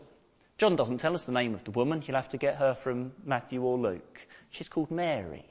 John 0.57 0.75
doesn't 0.75 0.97
tell 0.97 1.13
us 1.13 1.25
the 1.25 1.31
name 1.31 1.53
of 1.53 1.63
the 1.63 1.71
woman. 1.71 2.03
You'll 2.05 2.15
have 2.15 2.29
to 2.29 2.37
get 2.37 2.55
her 2.55 2.73
from 2.73 3.11
Matthew 3.23 3.61
or 3.61 3.77
Luke. 3.77 4.27
She's 4.49 4.69
called 4.69 4.91
Mary. 4.91 5.45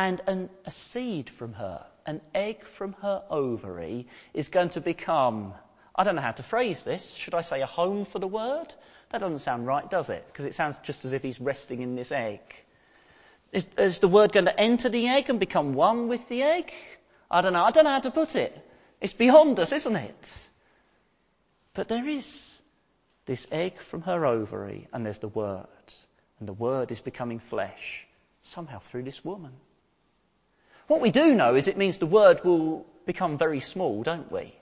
And 0.00 0.22
an, 0.26 0.48
a 0.64 0.70
seed 0.70 1.28
from 1.28 1.52
her 1.52 1.84
an 2.06 2.22
egg 2.34 2.64
from 2.64 2.94
her 3.02 3.22
ovary 3.28 4.06
is 4.32 4.48
going 4.48 4.70
to 4.70 4.80
become, 4.80 5.52
I 5.94 6.04
don't 6.04 6.16
know 6.16 6.22
how 6.22 6.32
to 6.32 6.42
phrase 6.42 6.82
this. 6.82 7.12
Should 7.12 7.34
I 7.34 7.42
say 7.42 7.60
a 7.60 7.66
home 7.66 8.06
for 8.06 8.18
the 8.18 8.26
word? 8.26 8.74
That 9.10 9.20
doesn't 9.20 9.40
sound 9.40 9.66
right, 9.66 9.88
does 9.90 10.08
it? 10.08 10.24
Because 10.26 10.46
it 10.46 10.54
sounds 10.54 10.78
just 10.78 11.04
as 11.04 11.12
if 11.12 11.22
he's 11.22 11.38
resting 11.38 11.82
in 11.82 11.96
this 11.96 12.12
egg. 12.12 12.40
Is, 13.52 13.66
is 13.76 13.98
the 13.98 14.08
word 14.08 14.32
going 14.32 14.46
to 14.46 14.58
enter 14.58 14.88
the 14.88 15.06
egg 15.06 15.28
and 15.28 15.38
become 15.38 15.74
one 15.74 16.08
with 16.08 16.26
the 16.30 16.42
egg? 16.44 16.72
I 17.30 17.42
don't 17.42 17.52
know. 17.52 17.62
I 17.62 17.70
don't 17.70 17.84
know 17.84 17.90
how 17.90 18.00
to 18.00 18.10
put 18.10 18.36
it. 18.36 18.58
It's 19.02 19.12
beyond 19.12 19.60
us, 19.60 19.70
isn't 19.70 19.96
it? 19.96 20.48
But 21.74 21.88
there 21.88 22.08
is 22.08 22.62
this 23.26 23.46
egg 23.52 23.78
from 23.78 24.00
her 24.02 24.24
ovary, 24.24 24.88
and 24.94 25.04
there's 25.04 25.18
the 25.18 25.28
word. 25.28 25.66
And 26.38 26.48
the 26.48 26.54
word 26.54 26.90
is 26.90 27.00
becoming 27.00 27.38
flesh, 27.38 28.06
somehow 28.40 28.78
through 28.78 29.02
this 29.02 29.22
woman. 29.22 29.52
What 30.90 31.00
we 31.00 31.12
do 31.12 31.36
know 31.36 31.54
is 31.54 31.68
it 31.68 31.76
means 31.76 31.98
the 31.98 32.06
word 32.06 32.42
will 32.42 32.84
become 33.06 33.38
very 33.38 33.60
small, 33.60 34.02
don't 34.02 34.32
we? 34.32 34.52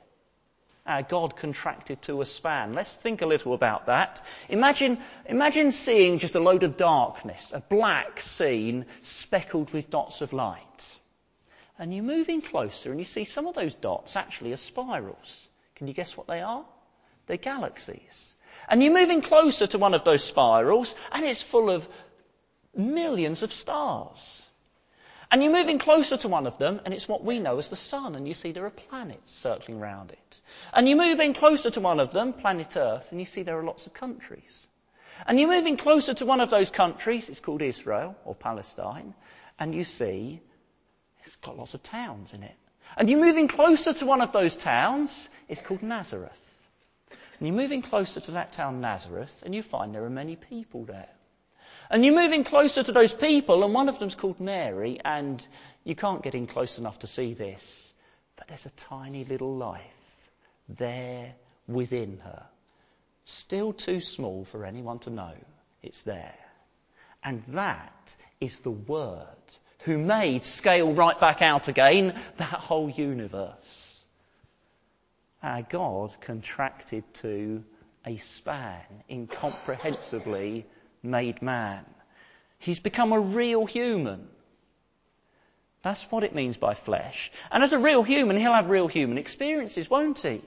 Our 0.85 1.03
God 1.03 1.39
contracted 1.39 2.03
to 2.03 2.21
a 2.21 2.27
span. 2.27 2.75
Let's 2.75 2.93
think 2.93 3.23
a 3.23 3.27
little 3.27 3.55
about 3.55 3.87
that. 3.87 4.21
Imagine, 4.51 4.99
imagine 5.25 5.71
seeing 5.71 6.19
just 6.19 6.35
a 6.35 6.41
load 6.41 6.65
of 6.65 6.77
darkness, 6.77 7.51
a 7.55 7.61
black 7.61 8.21
scene 8.21 8.85
speckled 9.01 9.73
with 9.73 9.89
dots 9.89 10.21
of 10.21 10.35
light. 10.35 10.99
And 11.79 11.95
you 11.95 12.03
move 12.03 12.29
in 12.29 12.43
closer 12.43 12.91
and 12.91 13.01
you 13.01 13.07
see 13.07 13.25
some 13.25 13.47
of 13.47 13.55
those 13.55 13.73
dots 13.73 14.15
actually 14.15 14.53
are 14.53 14.59
spirals. 14.59 15.49
Can 15.77 15.87
you 15.87 15.95
guess 15.95 16.15
what 16.15 16.27
they 16.27 16.43
are? 16.43 16.67
They're 17.27 17.39
galaxies. 17.39 18.35
And 18.69 18.83
you're 18.83 18.93
moving 18.93 19.23
closer 19.23 19.67
to 19.69 19.79
one 19.79 19.95
of 19.95 20.05
those 20.05 20.25
spirals 20.25 20.95
and 21.11 21.25
it's 21.25 21.41
full 21.41 21.71
of 21.71 21.89
millions 22.77 23.43
of 23.43 23.51
stars. 23.51 24.48
And 25.31 25.43
you're 25.43 25.53
moving 25.53 25.79
closer 25.79 26.17
to 26.17 26.29
one 26.29 26.47
of 26.47 26.57
them, 26.57 26.81
and 26.85 26.95
it's 26.95 27.07
what 27.07 27.23
we 27.23 27.39
know 27.39 27.59
as 27.59 27.69
the 27.69 27.77
sun, 27.77 28.15
and 28.15 28.27
you 28.27 28.33
see 28.33 28.53
there 28.53 28.65
are 28.65 28.71
planets 28.71 29.33
circling 29.33 29.79
around 29.79 30.11
it. 30.11 30.41
And 30.73 30.89
you're 30.89 30.97
moving 30.97 31.35
closer 31.35 31.71
to 31.71 31.81
one 31.81 32.01
of 32.01 32.13
them, 32.13 32.33
planet 32.33 32.77
Earth, 32.77 33.13
and 33.13 33.21
you 33.21 33.27
see 33.27 33.43
there 33.43 33.59
are 33.59 33.65
lots 33.65 33.87
of 33.87 33.93
countries. 33.93 34.67
And 35.27 35.39
you're 35.39 35.51
moving 35.51 35.77
closer 35.77 36.15
to 36.15 36.25
one 36.25 36.41
of 36.41 36.49
those 36.49 36.71
countries, 36.71 37.29
it's 37.29 37.41
called 37.41 37.61
Israel 37.61 38.17
or 38.25 38.35
Palestine, 38.35 39.15
and 39.59 39.75
you 39.75 39.85
see 39.85 40.41
it's 41.25 41.37
got 41.37 41.59
lots 41.59 41.75
of 41.75 41.83
towns 41.83 42.33
in 42.33 42.43
it. 42.43 42.57
And 42.97 43.11
you're 43.11 43.21
moving 43.21 43.49
closer 43.49 43.93
to 43.93 44.07
one 44.07 44.23
of 44.23 44.33
those 44.33 44.57
towns, 44.57 45.29
it's 45.49 45.61
called 45.61 45.83
Nazareth. 45.83 46.67
And 47.39 47.49
you're 47.49 47.57
moving 47.57 47.83
closer 47.83 48.21
to 48.21 48.31
that 48.33 48.53
town, 48.53 48.81
Nazareth, 48.81 49.43
and 49.45 49.55
you 49.55 49.63
find 49.63 49.95
there 49.95 50.05
are 50.05 50.11
many 50.11 50.37
people 50.37 50.85
there. 50.85 51.09
And 51.91 52.05
you're 52.05 52.15
moving 52.15 52.45
closer 52.45 52.83
to 52.83 52.93
those 52.93 53.13
people, 53.13 53.65
and 53.65 53.73
one 53.73 53.89
of 53.89 53.99
them's 53.99 54.15
called 54.15 54.41
Mary, 54.41 55.01
and 55.05 55.47
you 55.85 55.95
can't 55.95 56.23
get 56.23 56.35
in 56.35 56.47
close 56.47 56.79
enough 56.79 56.99
to 57.01 57.07
see 57.07 57.33
this, 57.35 57.93
but 58.37 58.49
there's 58.49 58.67
a 58.67 58.71
tiny 58.71 59.25
little 59.25 59.57
life 59.57 59.81
there 60.69 61.35
within 61.67 62.19
her. 62.19 62.43
Still 63.25 63.73
too 63.73 64.01
small 64.01 64.45
for 64.45 64.65
anyone 64.65 64.99
to 65.01 65.11
know 65.11 65.33
it's 65.83 66.03
there. 66.03 66.35
And 67.25 67.43
that 67.49 68.15
is 68.41 68.59
the 68.59 68.71
Word 68.71 69.27
who 69.85 69.99
made 69.99 70.45
scale 70.45 70.93
right 70.93 71.19
back 71.19 71.41
out 71.41 71.69
again 71.69 72.19
that 72.37 72.47
whole 72.47 72.91
universe. 72.91 74.05
Our 75.43 75.63
God 75.63 76.15
contracted 76.21 77.05
to 77.15 77.65
a 78.05 78.17
span, 78.17 78.83
incomprehensibly 79.09 80.67
made 81.03 81.43
man. 81.43 81.85
He's 82.59 82.81
become 82.81 83.13
a 83.13 83.21
real 83.21 83.67
human. 83.67 84.29
That's 85.83 86.11
what 86.11 86.25
it 86.25 86.35
means 86.35 86.57
by 86.57 86.75
flesh. 86.75 87.31
And 87.51 87.63
as 87.63 87.73
a 87.73 87.79
real 87.79 88.03
human, 88.03 88.37
he'll 88.37 88.53
have 88.53 88.69
real 88.69 88.89
human 88.89 89.19
experiences, 89.19 89.89
won't 89.89 90.21
he? 90.21 90.43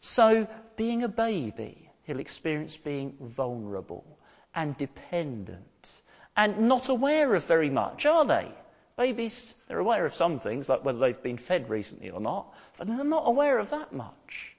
So, 0.00 0.48
being 0.76 1.02
a 1.02 1.08
baby, 1.08 1.90
he'll 2.04 2.20
experience 2.20 2.76
being 2.76 3.16
vulnerable 3.20 4.18
and 4.54 4.76
dependent 4.76 6.02
and 6.36 6.68
not 6.68 6.88
aware 6.88 7.34
of 7.34 7.44
very 7.44 7.68
much, 7.68 8.06
are 8.06 8.24
they? 8.24 8.50
Babies, 8.96 9.54
they're 9.66 9.78
aware 9.78 10.04
of 10.04 10.14
some 10.14 10.38
things, 10.38 10.68
like 10.68 10.84
whether 10.84 10.98
they've 10.98 11.22
been 11.22 11.38
fed 11.38 11.68
recently 11.68 12.10
or 12.10 12.20
not, 12.20 12.54
but 12.78 12.86
they're 12.86 13.04
not 13.04 13.24
aware 13.26 13.58
of 13.58 13.70
that 13.70 13.92
much. 13.92 14.56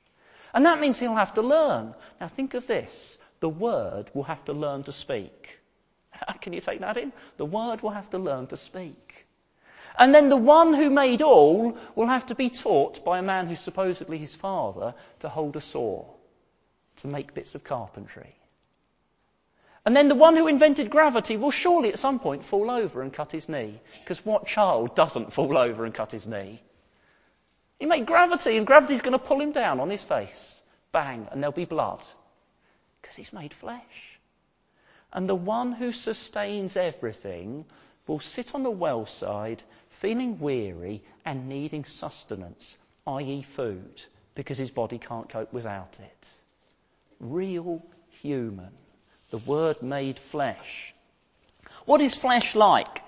And 0.53 0.65
that 0.65 0.79
means 0.79 0.99
he'll 0.99 1.15
have 1.15 1.35
to 1.35 1.41
learn. 1.41 1.95
Now 2.19 2.27
think 2.27 2.53
of 2.53 2.67
this. 2.67 3.17
The 3.41 3.49
word 3.49 4.09
will 4.13 4.23
have 4.23 4.45
to 4.45 4.53
learn 4.53 4.83
to 4.83 4.91
speak. 4.91 5.59
Can 6.41 6.53
you 6.53 6.61
take 6.61 6.79
that 6.79 6.97
in? 6.97 7.11
The 7.37 7.45
word 7.45 7.81
will 7.81 7.89
have 7.89 8.09
to 8.11 8.17
learn 8.17 8.47
to 8.47 8.57
speak. 8.57 9.25
And 9.97 10.15
then 10.15 10.29
the 10.29 10.37
one 10.37 10.73
who 10.73 10.89
made 10.89 11.21
all 11.21 11.77
will 11.95 12.07
have 12.07 12.27
to 12.27 12.35
be 12.35 12.49
taught 12.49 13.03
by 13.03 13.19
a 13.19 13.23
man 13.23 13.47
who's 13.47 13.59
supposedly 13.59 14.17
his 14.17 14.33
father 14.35 14.93
to 15.19 15.29
hold 15.29 15.55
a 15.55 15.61
saw, 15.61 16.05
to 16.97 17.07
make 17.07 17.33
bits 17.33 17.55
of 17.55 17.63
carpentry. 17.63 18.35
And 19.85 19.97
then 19.97 20.07
the 20.07 20.15
one 20.15 20.35
who 20.35 20.47
invented 20.47 20.91
gravity 20.91 21.37
will 21.37 21.51
surely 21.51 21.89
at 21.89 21.99
some 21.99 22.19
point 22.19 22.43
fall 22.43 22.69
over 22.69 23.01
and 23.01 23.11
cut 23.11 23.31
his 23.31 23.49
knee. 23.49 23.81
Because 23.99 24.23
what 24.23 24.45
child 24.45 24.95
doesn't 24.95 25.33
fall 25.37 25.57
over 25.57 25.83
and 25.83 25.93
cut 25.93 26.11
his 26.11 26.27
knee? 26.27 26.61
He 27.79 27.87
made 27.87 28.05
gravity 28.05 28.57
and 28.57 28.67
gravity's 28.67 29.01
going 29.01 29.13
to 29.13 29.19
pull 29.19 29.41
him 29.41 29.51
down 29.51 29.79
on 29.79 29.89
his 29.89 30.03
face. 30.03 30.61
Bang, 30.91 31.27
and 31.31 31.41
there'll 31.41 31.51
be 31.51 31.65
blood. 31.65 32.03
Because 33.11 33.27
he's 33.27 33.33
made 33.33 33.53
flesh. 33.53 34.19
And 35.11 35.27
the 35.27 35.35
one 35.35 35.73
who 35.73 35.91
sustains 35.91 36.77
everything 36.77 37.65
will 38.07 38.21
sit 38.21 38.55
on 38.55 38.63
the 38.63 38.71
well 38.71 39.05
side 39.05 39.61
feeling 39.89 40.39
weary 40.39 41.03
and 41.25 41.49
needing 41.49 41.83
sustenance, 41.83 42.77
i.e. 43.05 43.41
food, 43.41 44.01
because 44.33 44.57
his 44.57 44.71
body 44.71 44.97
can't 44.97 45.27
cope 45.27 45.51
without 45.51 45.99
it. 45.99 46.33
Real 47.19 47.81
human. 48.21 48.71
The 49.31 49.39
Word 49.39 49.81
made 49.81 50.17
flesh. 50.17 50.93
What 51.83 51.99
is 51.99 52.15
flesh 52.15 52.55
like? 52.55 53.01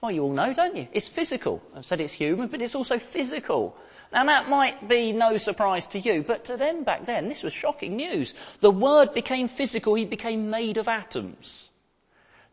Well, 0.00 0.12
you 0.12 0.22
all 0.22 0.32
know, 0.32 0.54
don't 0.54 0.76
you? 0.76 0.88
It's 0.92 1.08
physical. 1.08 1.62
I've 1.74 1.84
said 1.84 2.00
it's 2.00 2.12
human, 2.12 2.48
but 2.48 2.62
it's 2.62 2.74
also 2.74 2.98
physical. 2.98 3.76
Now 4.12 4.24
that 4.24 4.48
might 4.48 4.88
be 4.88 5.12
no 5.12 5.36
surprise 5.36 5.86
to 5.88 5.98
you, 5.98 6.22
but 6.22 6.44
to 6.46 6.56
them 6.56 6.84
back 6.84 7.04
then, 7.04 7.28
this 7.28 7.42
was 7.42 7.52
shocking 7.52 7.96
news. 7.96 8.32
The 8.60 8.70
Word 8.70 9.12
became 9.12 9.46
physical, 9.46 9.94
He 9.94 10.06
became 10.06 10.48
made 10.50 10.78
of 10.78 10.88
atoms. 10.88 11.68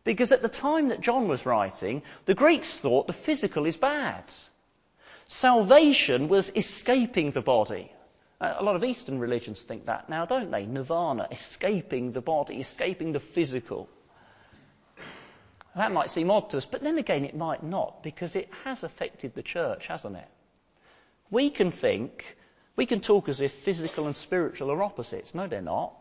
Because 0.04 0.30
at 0.30 0.42
the 0.42 0.48
time 0.48 0.88
that 0.88 1.00
John 1.00 1.26
was 1.26 1.46
writing, 1.46 2.02
the 2.26 2.34
Greeks 2.34 2.72
thought 2.74 3.06
the 3.06 3.12
physical 3.12 3.66
is 3.66 3.76
bad. 3.76 4.24
Salvation 5.26 6.28
was 6.28 6.50
escaping 6.54 7.30
the 7.30 7.42
body. 7.42 7.92
A 8.40 8.62
lot 8.62 8.76
of 8.76 8.84
Eastern 8.84 9.18
religions 9.18 9.60
think 9.60 9.86
that 9.86 10.08
now, 10.08 10.26
don't 10.26 10.50
they? 10.50 10.64
Nirvana, 10.64 11.28
escaping 11.30 12.12
the 12.12 12.20
body, 12.20 12.60
escaping 12.60 13.12
the 13.12 13.20
physical. 13.20 13.88
That 15.78 15.92
might 15.92 16.10
seem 16.10 16.28
odd 16.28 16.50
to 16.50 16.56
us, 16.56 16.66
but 16.66 16.82
then 16.82 16.98
again, 16.98 17.24
it 17.24 17.36
might 17.36 17.62
not, 17.62 18.02
because 18.02 18.34
it 18.34 18.50
has 18.64 18.82
affected 18.82 19.34
the 19.34 19.44
church, 19.44 19.86
hasn't 19.86 20.16
it? 20.16 20.28
We 21.30 21.50
can 21.50 21.70
think, 21.70 22.36
we 22.74 22.84
can 22.84 23.00
talk 23.00 23.28
as 23.28 23.40
if 23.40 23.52
physical 23.52 24.06
and 24.06 24.16
spiritual 24.16 24.72
are 24.72 24.82
opposites. 24.82 25.36
No, 25.36 25.46
they're 25.46 25.60
not. 25.60 25.92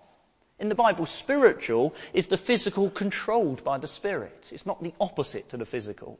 In 0.57 0.69
the 0.69 0.73
Bible, 0.73 1.05
spiritual 1.05 1.93
is 2.11 2.25
the 2.25 2.37
physical 2.37 2.89
controlled 2.89 3.63
by 3.63 3.77
the 3.77 3.87
Spirit. 3.87 4.49
It's 4.51 4.65
not 4.65 4.81
the 4.81 4.95
opposite 4.99 5.49
to 5.49 5.57
the 5.57 5.65
physical. 5.65 6.17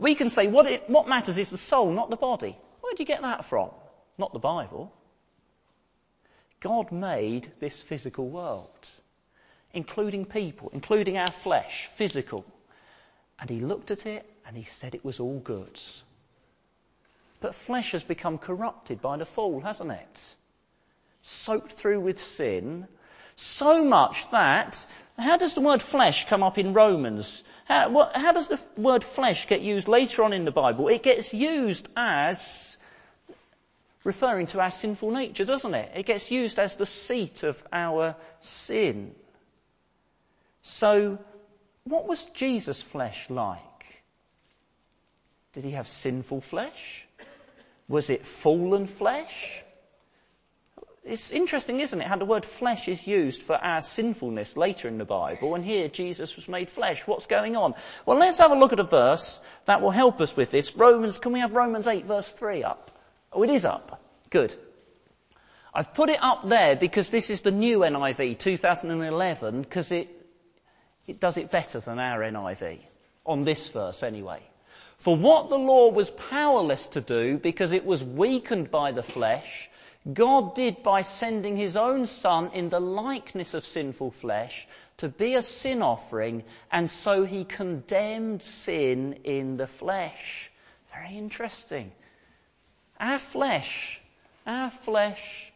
We 0.00 0.16
can 0.16 0.28
say 0.28 0.48
what, 0.48 0.66
it, 0.66 0.90
what 0.90 1.06
matters 1.06 1.38
is 1.38 1.50
the 1.50 1.58
soul, 1.58 1.92
not 1.92 2.10
the 2.10 2.16
body. 2.16 2.58
Where 2.80 2.94
do 2.94 3.02
you 3.02 3.06
get 3.06 3.22
that 3.22 3.44
from? 3.44 3.70
Not 4.18 4.32
the 4.32 4.40
Bible. 4.40 4.92
God 6.58 6.90
made 6.90 7.52
this 7.60 7.80
physical 7.80 8.28
world, 8.28 8.88
including 9.72 10.24
people, 10.24 10.70
including 10.72 11.16
our 11.18 11.30
flesh, 11.30 11.88
physical. 11.96 12.44
And 13.40 13.48
he 13.50 13.60
looked 13.60 13.90
at 13.90 14.06
it 14.06 14.28
and 14.46 14.56
he 14.56 14.64
said 14.64 14.94
it 14.94 15.04
was 15.04 15.20
all 15.20 15.38
good. 15.38 15.80
But 17.40 17.54
flesh 17.54 17.92
has 17.92 18.02
become 18.02 18.38
corrupted 18.38 19.00
by 19.00 19.16
the 19.16 19.26
fall, 19.26 19.60
hasn't 19.60 19.92
it? 19.92 20.36
Soaked 21.22 21.72
through 21.72 22.00
with 22.00 22.20
sin, 22.20 22.88
so 23.36 23.84
much 23.84 24.28
that, 24.32 24.84
how 25.16 25.36
does 25.36 25.54
the 25.54 25.60
word 25.60 25.80
flesh 25.80 26.26
come 26.26 26.42
up 26.42 26.58
in 26.58 26.72
Romans? 26.72 27.44
How, 27.66 27.88
what, 27.90 28.16
how 28.16 28.32
does 28.32 28.48
the 28.48 28.60
word 28.76 29.04
flesh 29.04 29.46
get 29.46 29.60
used 29.60 29.86
later 29.86 30.24
on 30.24 30.32
in 30.32 30.44
the 30.44 30.50
Bible? 30.50 30.88
It 30.88 31.04
gets 31.04 31.32
used 31.32 31.88
as 31.96 32.76
referring 34.02 34.46
to 34.48 34.60
our 34.60 34.72
sinful 34.72 35.12
nature, 35.12 35.44
doesn't 35.44 35.74
it? 35.74 35.92
It 35.94 36.06
gets 36.06 36.30
used 36.32 36.58
as 36.58 36.74
the 36.74 36.86
seat 36.86 37.44
of 37.44 37.62
our 37.72 38.16
sin. 38.40 39.14
So, 40.68 41.18
what 41.84 42.06
was 42.06 42.26
Jesus' 42.26 42.82
flesh 42.82 43.30
like? 43.30 44.02
Did 45.54 45.64
he 45.64 45.70
have 45.70 45.88
sinful 45.88 46.42
flesh? 46.42 47.06
Was 47.88 48.10
it 48.10 48.26
fallen 48.26 48.86
flesh? 48.86 49.64
It's 51.04 51.32
interesting, 51.32 51.80
isn't 51.80 51.98
it, 51.98 52.06
how 52.06 52.18
the 52.18 52.26
word 52.26 52.44
flesh 52.44 52.86
is 52.86 53.06
used 53.06 53.40
for 53.40 53.56
our 53.56 53.80
sinfulness 53.80 54.58
later 54.58 54.88
in 54.88 54.98
the 54.98 55.06
Bible, 55.06 55.54
and 55.54 55.64
here 55.64 55.88
Jesus 55.88 56.36
was 56.36 56.48
made 56.48 56.68
flesh. 56.68 57.00
What's 57.06 57.24
going 57.24 57.56
on? 57.56 57.74
Well, 58.04 58.18
let's 58.18 58.38
have 58.38 58.52
a 58.52 58.58
look 58.58 58.74
at 58.74 58.78
a 58.78 58.84
verse 58.84 59.40
that 59.64 59.80
will 59.80 59.90
help 59.90 60.20
us 60.20 60.36
with 60.36 60.50
this. 60.50 60.76
Romans, 60.76 61.18
can 61.18 61.32
we 61.32 61.40
have 61.40 61.54
Romans 61.54 61.86
8 61.86 62.04
verse 62.04 62.30
3 62.30 62.62
up? 62.64 62.90
Oh, 63.32 63.42
it 63.42 63.48
is 63.48 63.64
up. 63.64 64.02
Good. 64.28 64.54
I've 65.72 65.94
put 65.94 66.10
it 66.10 66.22
up 66.22 66.46
there 66.46 66.76
because 66.76 67.08
this 67.08 67.30
is 67.30 67.40
the 67.40 67.52
new 67.52 67.78
NIV, 67.78 68.38
2011, 68.38 69.62
because 69.62 69.92
it, 69.92 70.17
it 71.08 71.18
does 71.18 71.38
it 71.38 71.50
better 71.50 71.80
than 71.80 71.98
our 71.98 72.20
NIV. 72.20 72.78
On 73.26 73.42
this 73.42 73.68
verse, 73.68 74.02
anyway. 74.02 74.42
For 74.98 75.16
what 75.16 75.48
the 75.48 75.58
law 75.58 75.90
was 75.90 76.10
powerless 76.10 76.86
to 76.88 77.00
do 77.00 77.38
because 77.38 77.72
it 77.72 77.84
was 77.84 78.04
weakened 78.04 78.70
by 78.70 78.92
the 78.92 79.02
flesh, 79.02 79.70
God 80.12 80.54
did 80.54 80.82
by 80.82 81.02
sending 81.02 81.56
his 81.56 81.76
own 81.76 82.06
Son 82.06 82.50
in 82.52 82.68
the 82.68 82.80
likeness 82.80 83.54
of 83.54 83.64
sinful 83.64 84.10
flesh 84.12 84.66
to 84.98 85.08
be 85.08 85.34
a 85.34 85.42
sin 85.42 85.82
offering, 85.82 86.44
and 86.70 86.90
so 86.90 87.24
he 87.24 87.44
condemned 87.44 88.42
sin 88.42 89.20
in 89.24 89.56
the 89.56 89.66
flesh. 89.66 90.50
Very 90.92 91.16
interesting. 91.16 91.92
Our 92.98 93.18
flesh, 93.18 94.00
our 94.46 94.70
flesh, 94.70 95.52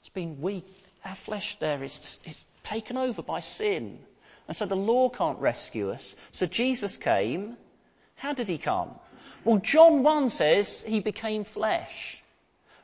it's 0.00 0.10
been 0.10 0.40
weak. 0.40 0.66
Our 1.04 1.16
flesh 1.16 1.56
there 1.58 1.82
is 1.82 2.20
is 2.24 2.46
taken 2.62 2.96
over 2.96 3.22
by 3.22 3.40
sin. 3.40 3.98
And 4.46 4.56
so 4.56 4.66
the 4.66 4.76
law 4.76 5.08
can't 5.08 5.38
rescue 5.38 5.90
us. 5.90 6.14
So 6.32 6.46
Jesus 6.46 6.96
came. 6.96 7.56
How 8.16 8.32
did 8.32 8.48
he 8.48 8.58
come? 8.58 8.90
Well, 9.44 9.58
John 9.58 10.02
1 10.02 10.30
says 10.30 10.82
he 10.82 11.00
became 11.00 11.44
flesh. 11.44 12.22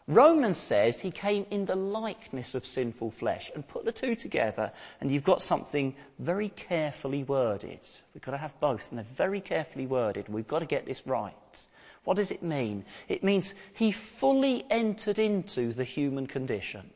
Romans 0.07 0.59
says 0.59 0.99
he 0.99 1.11
came 1.11 1.46
in 1.51 1.66
the 1.66 1.77
likeness 1.77 2.55
of 2.55 2.66
sinful 2.66 3.12
flesh. 3.12 3.51
And 3.55 3.66
put 3.66 3.85
the 3.85 3.92
two 3.92 4.16
together, 4.16 4.73
and 5.01 5.11
you've 5.11 5.25
got 5.25 5.40
something 5.40 5.94
very 6.18 6.49
carefully 6.49 7.23
worded. 7.23 7.81
We've 8.12 8.23
got 8.23 8.33
to 8.33 8.38
have 8.38 8.59
both, 8.59 8.90
and 8.90 8.99
they're 8.99 9.07
very 9.14 9.40
carefully 9.40 9.87
worded. 9.87 10.29
We've 10.29 10.49
got 10.49 10.61
to 10.61 10.66
get 10.66 10.85
this 10.85 11.07
right. 11.07 11.68
What 12.05 12.16
does 12.16 12.31
it 12.31 12.42
mean? 12.42 12.85
It 13.09 13.23
means 13.23 13.55
he 13.75 13.92
fully 13.92 14.64
entered 14.68 15.18
into 15.18 15.73
the 15.73 15.85
human 15.85 16.27
condition. 16.27 16.90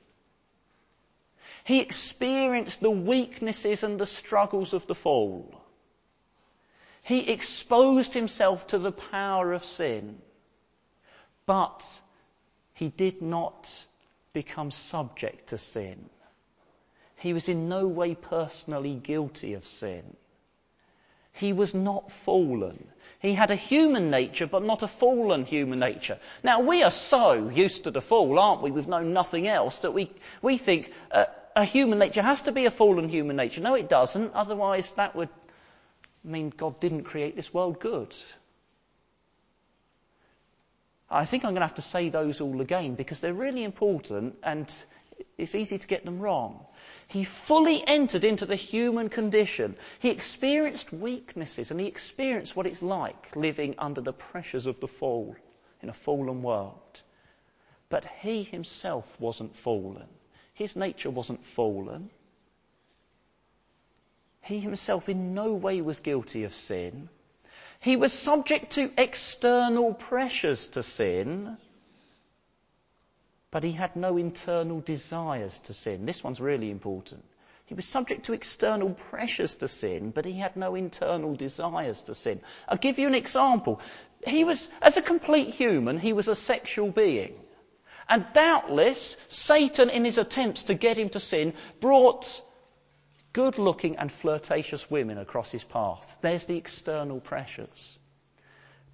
He 1.64 1.80
experienced 1.80 2.80
the 2.80 2.90
weaknesses 2.90 3.82
and 3.82 3.98
the 3.98 4.06
struggles 4.06 4.74
of 4.74 4.86
the 4.86 4.94
fall. 4.94 5.60
He 7.02 7.30
exposed 7.30 8.12
himself 8.12 8.66
to 8.68 8.78
the 8.78 8.92
power 8.92 9.52
of 9.52 9.64
sin. 9.64 10.18
But 11.46 11.84
he 12.74 12.88
did 12.88 13.22
not 13.22 13.70
become 14.32 14.70
subject 14.70 15.48
to 15.48 15.58
sin. 15.58 16.08
He 17.16 17.32
was 17.32 17.48
in 17.48 17.68
no 17.68 17.86
way 17.86 18.14
personally 18.14 18.94
guilty 18.94 19.54
of 19.54 19.66
sin. 19.66 20.02
He 21.32 21.52
was 21.52 21.74
not 21.74 22.12
fallen. 22.12 22.86
He 23.18 23.32
had 23.32 23.50
a 23.50 23.56
human 23.56 24.10
nature, 24.10 24.46
but 24.46 24.62
not 24.62 24.82
a 24.82 24.88
fallen 24.88 25.46
human 25.46 25.78
nature. 25.78 26.18
Now, 26.42 26.60
we 26.60 26.82
are 26.82 26.90
so 26.90 27.48
used 27.48 27.84
to 27.84 27.90
the 27.90 28.02
fall, 28.02 28.38
aren't 28.38 28.62
we? 28.62 28.70
We've 28.70 28.86
known 28.86 29.14
nothing 29.14 29.48
else 29.48 29.78
that 29.78 29.92
we, 29.92 30.10
we 30.42 30.58
think 30.58 30.92
uh, 31.10 31.24
a 31.56 31.64
human 31.64 31.98
nature 31.98 32.22
has 32.22 32.42
to 32.42 32.52
be 32.52 32.66
a 32.66 32.70
fallen 32.70 33.08
human 33.08 33.36
nature. 33.36 33.60
No, 33.60 33.74
it 33.74 33.88
doesn't. 33.88 34.34
Otherwise, 34.34 34.90
that 34.92 35.14
would 35.14 35.28
mean 36.24 36.52
God 36.56 36.80
didn't 36.80 37.04
create 37.04 37.36
this 37.36 37.52
world 37.52 37.78
good. 37.80 38.14
I 41.10 41.26
think 41.26 41.44
I'm 41.44 41.52
going 41.52 41.60
to 41.60 41.66
have 41.66 41.76
to 41.76 41.82
say 41.82 42.08
those 42.08 42.40
all 42.40 42.60
again 42.60 42.94
because 42.94 43.20
they're 43.20 43.34
really 43.34 43.62
important 43.62 44.36
and 44.42 44.72
it's 45.38 45.54
easy 45.54 45.78
to 45.78 45.86
get 45.86 46.04
them 46.04 46.18
wrong. 46.18 46.66
He 47.06 47.22
fully 47.22 47.86
entered 47.86 48.24
into 48.24 48.46
the 48.46 48.56
human 48.56 49.08
condition. 49.08 49.76
He 50.00 50.10
experienced 50.10 50.92
weaknesses 50.92 51.70
and 51.70 51.78
he 51.78 51.86
experienced 51.86 52.56
what 52.56 52.66
it's 52.66 52.82
like 52.82 53.36
living 53.36 53.76
under 53.78 54.00
the 54.00 54.12
pressures 54.12 54.66
of 54.66 54.80
the 54.80 54.88
fall 54.88 55.36
in 55.82 55.88
a 55.88 55.92
fallen 55.92 56.42
world. 56.42 57.02
But 57.90 58.06
he 58.22 58.42
himself 58.42 59.06
wasn't 59.20 59.54
fallen. 59.54 60.08
His 60.54 60.76
nature 60.76 61.10
wasn't 61.10 61.44
fallen. 61.44 62.10
He 64.40 64.60
himself 64.60 65.08
in 65.08 65.34
no 65.34 65.54
way 65.54 65.80
was 65.80 66.00
guilty 66.00 66.44
of 66.44 66.54
sin. 66.54 67.08
He 67.80 67.96
was 67.96 68.12
subject 68.12 68.72
to 68.72 68.92
external 68.96 69.94
pressures 69.94 70.68
to 70.68 70.82
sin, 70.82 71.56
but 73.50 73.64
he 73.64 73.72
had 73.72 73.96
no 73.96 74.16
internal 74.16 74.80
desires 74.80 75.58
to 75.60 75.74
sin. 75.74 76.06
This 76.06 76.24
one's 76.24 76.40
really 76.40 76.70
important. 76.70 77.24
He 77.66 77.74
was 77.74 77.86
subject 77.86 78.26
to 78.26 78.34
external 78.34 78.90
pressures 78.90 79.54
to 79.56 79.68
sin, 79.68 80.10
but 80.10 80.24
he 80.24 80.34
had 80.34 80.56
no 80.56 80.74
internal 80.74 81.34
desires 81.34 82.02
to 82.02 82.14
sin. 82.14 82.40
I'll 82.68 82.76
give 82.76 82.98
you 82.98 83.06
an 83.06 83.14
example. 83.14 83.80
He 84.26 84.44
was, 84.44 84.68
as 84.82 84.96
a 84.96 85.02
complete 85.02 85.48
human, 85.48 85.98
he 85.98 86.12
was 86.12 86.28
a 86.28 86.34
sexual 86.34 86.90
being. 86.90 87.34
And 88.08 88.26
doubtless, 88.34 89.16
Satan, 89.44 89.90
in 89.90 90.06
his 90.06 90.16
attempts 90.16 90.62
to 90.64 90.74
get 90.74 90.96
him 90.96 91.10
to 91.10 91.20
sin, 91.20 91.52
brought 91.78 92.40
good 93.34 93.58
looking 93.58 93.96
and 93.96 94.10
flirtatious 94.10 94.90
women 94.90 95.18
across 95.18 95.50
his 95.50 95.62
path. 95.62 96.18
There's 96.22 96.44
the 96.44 96.56
external 96.56 97.20
pressures. 97.20 97.98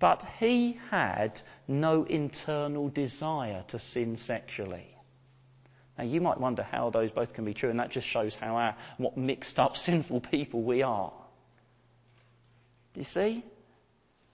But 0.00 0.26
he 0.40 0.80
had 0.90 1.40
no 1.68 2.02
internal 2.02 2.88
desire 2.88 3.62
to 3.68 3.78
sin 3.78 4.16
sexually. 4.16 4.96
Now 5.96 6.04
you 6.04 6.20
might 6.20 6.40
wonder 6.40 6.64
how 6.64 6.90
those 6.90 7.12
both 7.12 7.32
can 7.32 7.44
be 7.44 7.54
true, 7.54 7.70
and 7.70 7.78
that 7.78 7.90
just 7.90 8.08
shows 8.08 8.34
how 8.34 8.56
our, 8.56 8.74
what 8.96 9.16
mixed 9.16 9.60
up 9.60 9.76
sinful 9.86 10.20
people 10.20 10.62
we 10.62 10.82
are. 10.82 11.12
Do 12.94 13.00
you 13.00 13.04
see? 13.04 13.44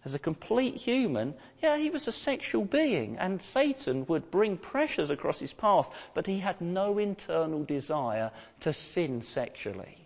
As 0.06 0.14
a 0.14 0.20
complete 0.20 0.76
human, 0.76 1.34
yeah, 1.60 1.76
he 1.76 1.90
was 1.90 2.06
a 2.06 2.12
sexual 2.12 2.64
being, 2.64 3.18
and 3.18 3.42
Satan 3.42 4.06
would 4.06 4.30
bring 4.30 4.56
pressures 4.56 5.10
across 5.10 5.40
his 5.40 5.52
path, 5.52 5.90
but 6.14 6.28
he 6.28 6.38
had 6.38 6.60
no 6.60 6.98
internal 6.98 7.64
desire 7.64 8.30
to 8.60 8.72
sin 8.72 9.20
sexually. 9.20 9.98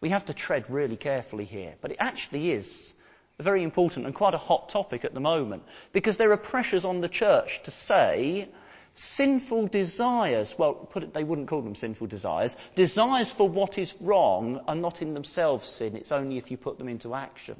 We 0.00 0.08
have 0.08 0.24
to 0.24 0.32
tread 0.32 0.70
really 0.70 0.96
carefully 0.96 1.44
here, 1.44 1.74
but 1.82 1.90
it 1.90 1.98
actually 2.00 2.50
is 2.50 2.94
a 3.38 3.42
very 3.42 3.62
important 3.62 4.06
and 4.06 4.14
quite 4.14 4.32
a 4.32 4.38
hot 4.38 4.70
topic 4.70 5.04
at 5.04 5.12
the 5.12 5.20
moment 5.20 5.62
because 5.92 6.16
there 6.16 6.32
are 6.32 6.38
pressures 6.38 6.86
on 6.86 7.02
the 7.02 7.10
church 7.10 7.60
to 7.64 7.70
say 7.70 8.48
sinful 8.94 9.66
desires, 9.66 10.54
well, 10.58 10.88
it, 10.96 11.12
they 11.12 11.24
wouldn't 11.24 11.48
call 11.48 11.60
them 11.60 11.74
sinful 11.74 12.06
desires, 12.06 12.56
desires 12.74 13.30
for 13.30 13.50
what 13.50 13.76
is 13.76 13.94
wrong 14.00 14.62
are 14.66 14.74
not 14.74 15.02
in 15.02 15.12
themselves 15.12 15.68
sin, 15.68 15.94
it's 15.94 16.10
only 16.10 16.38
if 16.38 16.50
you 16.50 16.56
put 16.56 16.78
them 16.78 16.88
into 16.88 17.14
action. 17.14 17.56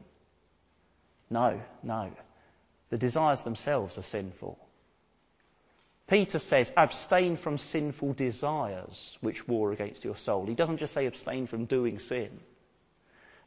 No, 1.31 1.61
no. 1.83 2.11
The 2.91 2.99
desires 2.99 3.43
themselves 3.43 3.99
are 3.99 4.03
sinful. 4.03 4.59
Peter 6.07 6.39
says, 6.39 6.73
abstain 6.77 7.37
from 7.37 7.59
sinful 7.59 8.12
desires 8.12 9.19
which 9.21 9.49
war 9.49 9.73
against 9.73 10.05
your 10.05 10.17
soul. 10.17 10.47
He 10.47 10.55
doesn't 10.55 10.77
just 10.77 10.95
say 10.95 11.07
abstain 11.07 11.47
from 11.49 11.65
doing 11.65 11.99
sin. 11.99 12.39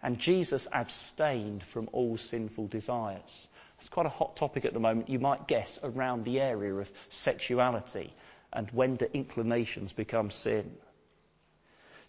And 0.04 0.20
Jesus 0.20 0.68
abstained 0.72 1.63
from 1.63 1.89
all 1.94 2.18
sinful 2.18 2.68
desires. 2.68 3.48
It's 3.78 3.89
quite 3.89 4.06
a 4.06 4.10
hot 4.10 4.36
topic 4.36 4.65
at 4.65 4.74
the 4.74 4.80
moment, 4.80 5.10
you 5.10 5.20
might 5.20 5.48
guess, 5.48 5.80
around 5.84 6.26
the 6.26 6.42
area 6.42 6.74
of 6.74 6.92
sexuality 7.10 8.13
and 8.52 8.70
when 8.72 8.96
do 8.96 9.08
inclinations 9.13 9.94
become 9.94 10.30
sin. 10.30 10.72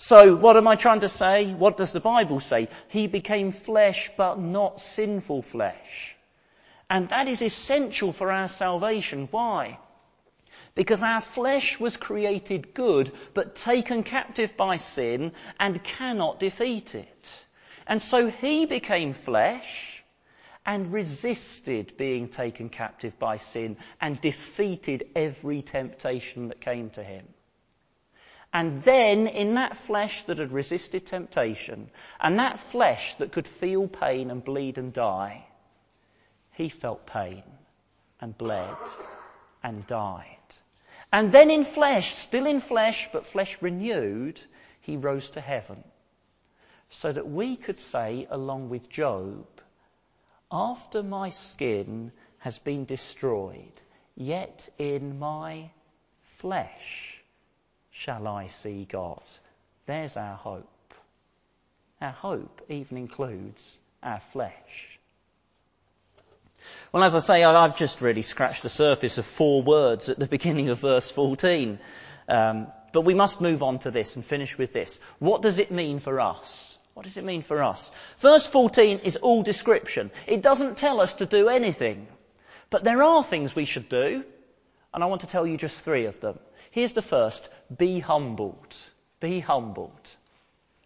So, 0.02 0.34
what 0.34 0.56
am 0.56 0.66
I 0.66 0.76
trying 0.76 1.00
to 1.00 1.10
say? 1.10 1.52
What 1.52 1.76
does 1.76 1.92
the 1.92 2.00
Bible 2.00 2.40
say? 2.40 2.68
He 2.88 3.06
became 3.06 3.52
flesh, 3.52 4.10
but 4.16 4.38
not 4.38 4.80
sinful 4.80 5.42
flesh. 5.42 6.16
And 6.88 7.10
that 7.10 7.28
is 7.28 7.42
essential 7.42 8.10
for 8.10 8.32
our 8.32 8.48
salvation. 8.48 9.28
Why? 9.30 9.78
Because 10.74 11.02
our 11.02 11.20
flesh 11.20 11.78
was 11.78 11.98
created 11.98 12.72
good, 12.72 13.12
but 13.34 13.54
taken 13.54 14.02
captive 14.02 14.56
by 14.56 14.78
sin 14.78 15.32
and 15.58 15.84
cannot 15.84 16.40
defeat 16.40 16.94
it. 16.94 17.44
And 17.86 18.00
so 18.00 18.30
he 18.30 18.64
became 18.64 19.12
flesh 19.12 20.02
and 20.64 20.90
resisted 20.90 21.98
being 21.98 22.30
taken 22.30 22.70
captive 22.70 23.18
by 23.18 23.36
sin 23.36 23.76
and 24.00 24.18
defeated 24.18 25.10
every 25.14 25.60
temptation 25.60 26.48
that 26.48 26.62
came 26.62 26.88
to 26.90 27.02
him. 27.04 27.26
And 28.52 28.82
then, 28.82 29.28
in 29.28 29.54
that 29.54 29.76
flesh 29.76 30.24
that 30.24 30.38
had 30.38 30.50
resisted 30.50 31.06
temptation, 31.06 31.90
and 32.20 32.38
that 32.38 32.58
flesh 32.58 33.14
that 33.16 33.30
could 33.30 33.46
feel 33.46 33.86
pain 33.86 34.30
and 34.30 34.42
bleed 34.44 34.76
and 34.76 34.92
die, 34.92 35.46
he 36.52 36.68
felt 36.68 37.06
pain 37.06 37.44
and 38.20 38.36
bled 38.36 38.76
and 39.62 39.86
died. 39.86 40.26
And 41.12 41.30
then 41.30 41.50
in 41.50 41.64
flesh, 41.64 42.12
still 42.14 42.46
in 42.46 42.60
flesh, 42.60 43.08
but 43.12 43.26
flesh 43.26 43.56
renewed, 43.60 44.40
he 44.80 44.96
rose 44.96 45.30
to 45.30 45.40
heaven 45.40 45.84
so 46.88 47.12
that 47.12 47.28
we 47.28 47.56
could 47.56 47.78
say, 47.78 48.26
along 48.30 48.68
with 48.68 48.88
Job, 48.88 49.46
after 50.50 51.04
my 51.04 51.30
skin 51.30 52.10
has 52.38 52.58
been 52.58 52.84
destroyed, 52.84 53.80
yet 54.16 54.68
in 54.76 55.20
my 55.20 55.70
flesh 56.38 57.19
shall 58.00 58.26
I 58.26 58.46
see 58.46 58.86
God. 58.90 59.22
There's 59.84 60.16
our 60.16 60.34
hope. 60.34 60.94
Our 62.00 62.12
hope 62.12 62.62
even 62.70 62.96
includes 62.96 63.78
our 64.02 64.20
flesh. 64.32 64.98
Well, 66.92 67.04
as 67.04 67.14
I 67.14 67.18
say, 67.18 67.44
I've 67.44 67.76
just 67.76 68.00
really 68.00 68.22
scratched 68.22 68.62
the 68.62 68.70
surface 68.70 69.18
of 69.18 69.26
four 69.26 69.62
words 69.62 70.08
at 70.08 70.18
the 70.18 70.26
beginning 70.36 70.70
of 70.70 70.78
verse 70.78 71.10
14. 71.12 71.78
Um, 72.26 72.68
but 72.92 73.02
we 73.02 73.12
must 73.12 73.42
move 73.42 73.62
on 73.62 73.80
to 73.80 73.90
this 73.90 74.16
and 74.16 74.24
finish 74.24 74.56
with 74.56 74.72
this. 74.72 74.98
What 75.18 75.42
does 75.42 75.58
it 75.58 75.70
mean 75.70 75.98
for 75.98 76.20
us? 76.20 76.78
What 76.94 77.04
does 77.04 77.18
it 77.18 77.24
mean 77.24 77.42
for 77.42 77.62
us? 77.62 77.92
Verse 78.18 78.46
14 78.46 79.00
is 79.00 79.16
all 79.16 79.42
description. 79.42 80.10
It 80.26 80.40
doesn't 80.40 80.78
tell 80.78 81.02
us 81.02 81.14
to 81.16 81.26
do 81.26 81.50
anything. 81.50 82.06
But 82.70 82.82
there 82.82 83.02
are 83.02 83.22
things 83.22 83.54
we 83.54 83.66
should 83.66 83.90
do, 83.90 84.24
and 84.94 85.04
I 85.04 85.06
want 85.06 85.20
to 85.20 85.26
tell 85.26 85.46
you 85.46 85.58
just 85.58 85.84
three 85.84 86.06
of 86.06 86.18
them. 86.20 86.38
Here's 86.70 86.92
the 86.92 87.02
first 87.02 87.48
be 87.76 88.00
humbled. 88.00 88.76
Be 89.20 89.40
humbled. 89.40 90.16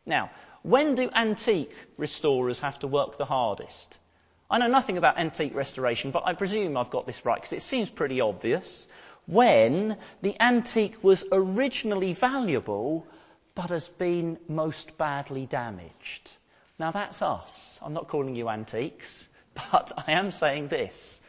Now, 0.07 0.31
when 0.63 0.95
do 0.95 1.11
antique 1.13 1.75
restorers 1.97 2.61
have 2.61 2.79
to 2.81 2.87
work 2.87 3.17
the 3.17 3.25
hardest? 3.25 3.99
I 4.51 4.59
know 4.59 4.67
nothing 4.67 4.99
about 4.99 5.19
antique 5.19 5.55
restoration, 5.55 6.11
but 6.11 6.27
I 6.27 6.35
presume 6.35 6.77
I've 6.77 6.91
got 6.91 7.07
this 7.07 7.25
right 7.25 7.41
because 7.41 7.53
it 7.53 7.63
seems 7.63 7.91
pretty 7.91 8.21
obvious. 8.21 8.87
When 9.27 9.97
the 10.21 10.37
antique 10.41 11.03
was 11.03 11.25
originally 11.33 12.13
valuable, 12.13 13.07
but 13.55 13.71
has 13.71 13.89
been 13.89 14.39
most 14.49 14.99
badly 14.99 15.47
damaged. 15.47 16.31
Now 16.79 16.91
that's 16.91 17.23
us. 17.23 17.79
I'm 17.83 17.95
not 17.95 18.09
calling 18.09 18.37
you 18.37 18.49
antiques, 18.49 19.29
but 19.55 19.93
I 19.97 20.13
am 20.13 20.33
saying 20.33 20.69
this. 20.69 21.21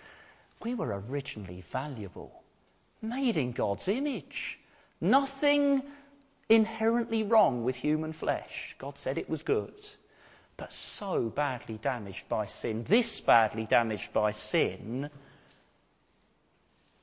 We 0.64 0.74
were 0.74 1.04
originally 1.08 1.64
valuable, 1.72 2.44
made 3.02 3.38
in 3.38 3.52
God's 3.52 3.88
image. 3.88 4.60
Nothing 5.02 5.84
inherently 6.50 7.24
wrong 7.24 7.64
with 7.64 7.76
human 7.76 8.14
flesh. 8.14 8.76
God 8.78 8.98
said 8.98 9.18
it 9.18 9.30
was 9.30 9.44
good. 9.44 9.74
But 10.58 10.72
so 10.72 11.30
badly 11.30 11.78
damaged 11.78 12.30
by 12.30 12.46
sin, 12.46 12.86
this 12.88 13.20
badly 13.20 13.66
damaged 13.66 14.14
by 14.14 14.32
sin, 14.32 15.10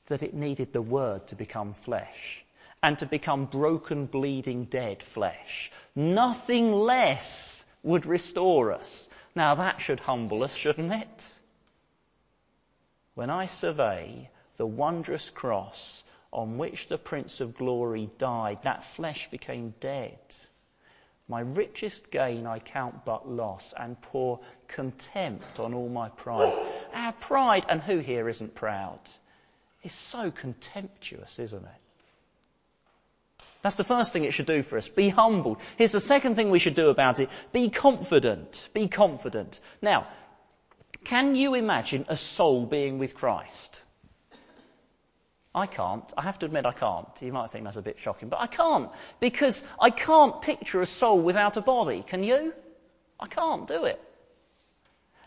that 0.07 0.23
it 0.23 0.33
needed 0.33 0.73
the 0.73 0.81
Word 0.81 1.27
to 1.27 1.35
become 1.35 1.73
flesh 1.73 2.43
and 2.81 2.97
to 2.99 3.05
become 3.05 3.45
broken, 3.45 4.05
bleeding, 4.05 4.65
dead 4.65 5.03
flesh. 5.03 5.71
Nothing 5.95 6.73
less 6.73 7.65
would 7.83 8.05
restore 8.05 8.73
us. 8.73 9.09
Now 9.35 9.55
that 9.55 9.79
should 9.79 9.99
humble 9.99 10.43
us, 10.43 10.53
shouldn't 10.53 10.91
it? 10.91 11.33
When 13.15 13.29
I 13.29 13.45
survey 13.45 14.29
the 14.57 14.65
wondrous 14.65 15.29
cross 15.29 16.02
on 16.33 16.57
which 16.57 16.87
the 16.87 16.97
Prince 16.97 17.39
of 17.39 17.55
Glory 17.55 18.09
died, 18.17 18.63
that 18.63 18.83
flesh 18.83 19.29
became 19.29 19.73
dead. 19.79 20.19
My 21.29 21.41
richest 21.41 22.11
gain 22.11 22.45
I 22.47 22.59
count 22.59 23.05
but 23.05 23.29
loss 23.29 23.73
and 23.77 23.99
pour 24.01 24.39
contempt 24.67 25.59
on 25.59 25.73
all 25.73 25.87
my 25.87 26.09
pride. 26.09 26.53
Our 26.93 27.13
pride, 27.13 27.65
and 27.69 27.81
who 27.81 27.99
here 27.99 28.27
isn't 28.27 28.55
proud, 28.55 28.99
is 29.83 29.93
so 29.93 30.31
contemptuous, 30.31 31.39
isn't 31.39 31.63
it? 31.63 33.45
That's 33.61 33.77
the 33.77 33.85
first 33.85 34.11
thing 34.11 34.25
it 34.25 34.33
should 34.33 34.45
do 34.45 34.63
for 34.63 34.77
us. 34.77 34.89
Be 34.89 35.07
humbled. 35.07 35.57
Here's 35.77 35.93
the 35.93 36.01
second 36.01 36.35
thing 36.35 36.49
we 36.49 36.59
should 36.59 36.75
do 36.75 36.89
about 36.89 37.19
it. 37.19 37.29
Be 37.53 37.69
confident. 37.69 38.67
Be 38.73 38.89
confident. 38.89 39.61
Now, 39.81 40.07
can 41.05 41.35
you 41.35 41.53
imagine 41.53 42.05
a 42.09 42.17
soul 42.17 42.65
being 42.65 42.97
with 42.97 43.15
Christ? 43.15 43.82
I 45.55 45.67
can't. 45.67 46.11
I 46.17 46.23
have 46.23 46.39
to 46.39 46.47
admit 46.47 46.65
I 46.65 46.71
can't. 46.71 47.07
You 47.21 47.31
might 47.31 47.51
think 47.51 47.65
that's 47.65 47.77
a 47.77 47.81
bit 47.81 47.99
shocking, 47.99 48.29
but 48.29 48.39
I 48.39 48.47
can't 48.47 48.89
because 49.19 49.63
I 49.79 49.91
can't 49.91 50.41
picture 50.41 50.81
a 50.81 50.85
soul 50.85 51.19
without 51.19 51.57
a 51.57 51.61
body. 51.61 52.03
Can 52.05 52.23
you? 52.23 52.53
I 53.19 53.27
can't 53.27 53.67
do 53.67 53.85
it. 53.85 54.01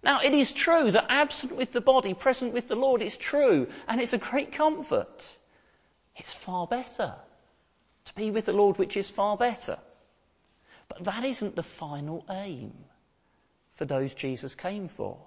Now, 0.03 0.21
it 0.21 0.35
is 0.35 0.53
true 0.53 0.91
that 0.91 1.07
absent 1.09 1.57
with 1.57 1.73
the 1.73 1.81
body, 1.81 2.15
present 2.15 2.53
with 2.53 2.69
the 2.69 2.77
Lord, 2.77 3.03
it's 3.03 3.17
true, 3.17 3.69
and 3.89 4.01
it's 4.01 4.13
a 4.13 4.19
great 4.19 4.53
comfort. 4.53 5.39
It's 6.17 6.33
far 6.33 6.67
better 6.67 7.15
to 8.05 8.15
be 8.15 8.31
with 8.31 8.47
the 8.47 8.53
Lord, 8.53 8.79
which 8.79 8.97
is 8.97 9.09
far 9.09 9.37
better. 9.37 9.79
But 10.89 11.05
that 11.05 11.25
isn't 11.25 11.57
the 11.57 11.63
final 11.63 12.25
aim 12.31 12.73
for 13.75 13.85
those 13.85 14.15
Jesus 14.15 14.55
came 14.55 14.89
for. 14.89 15.19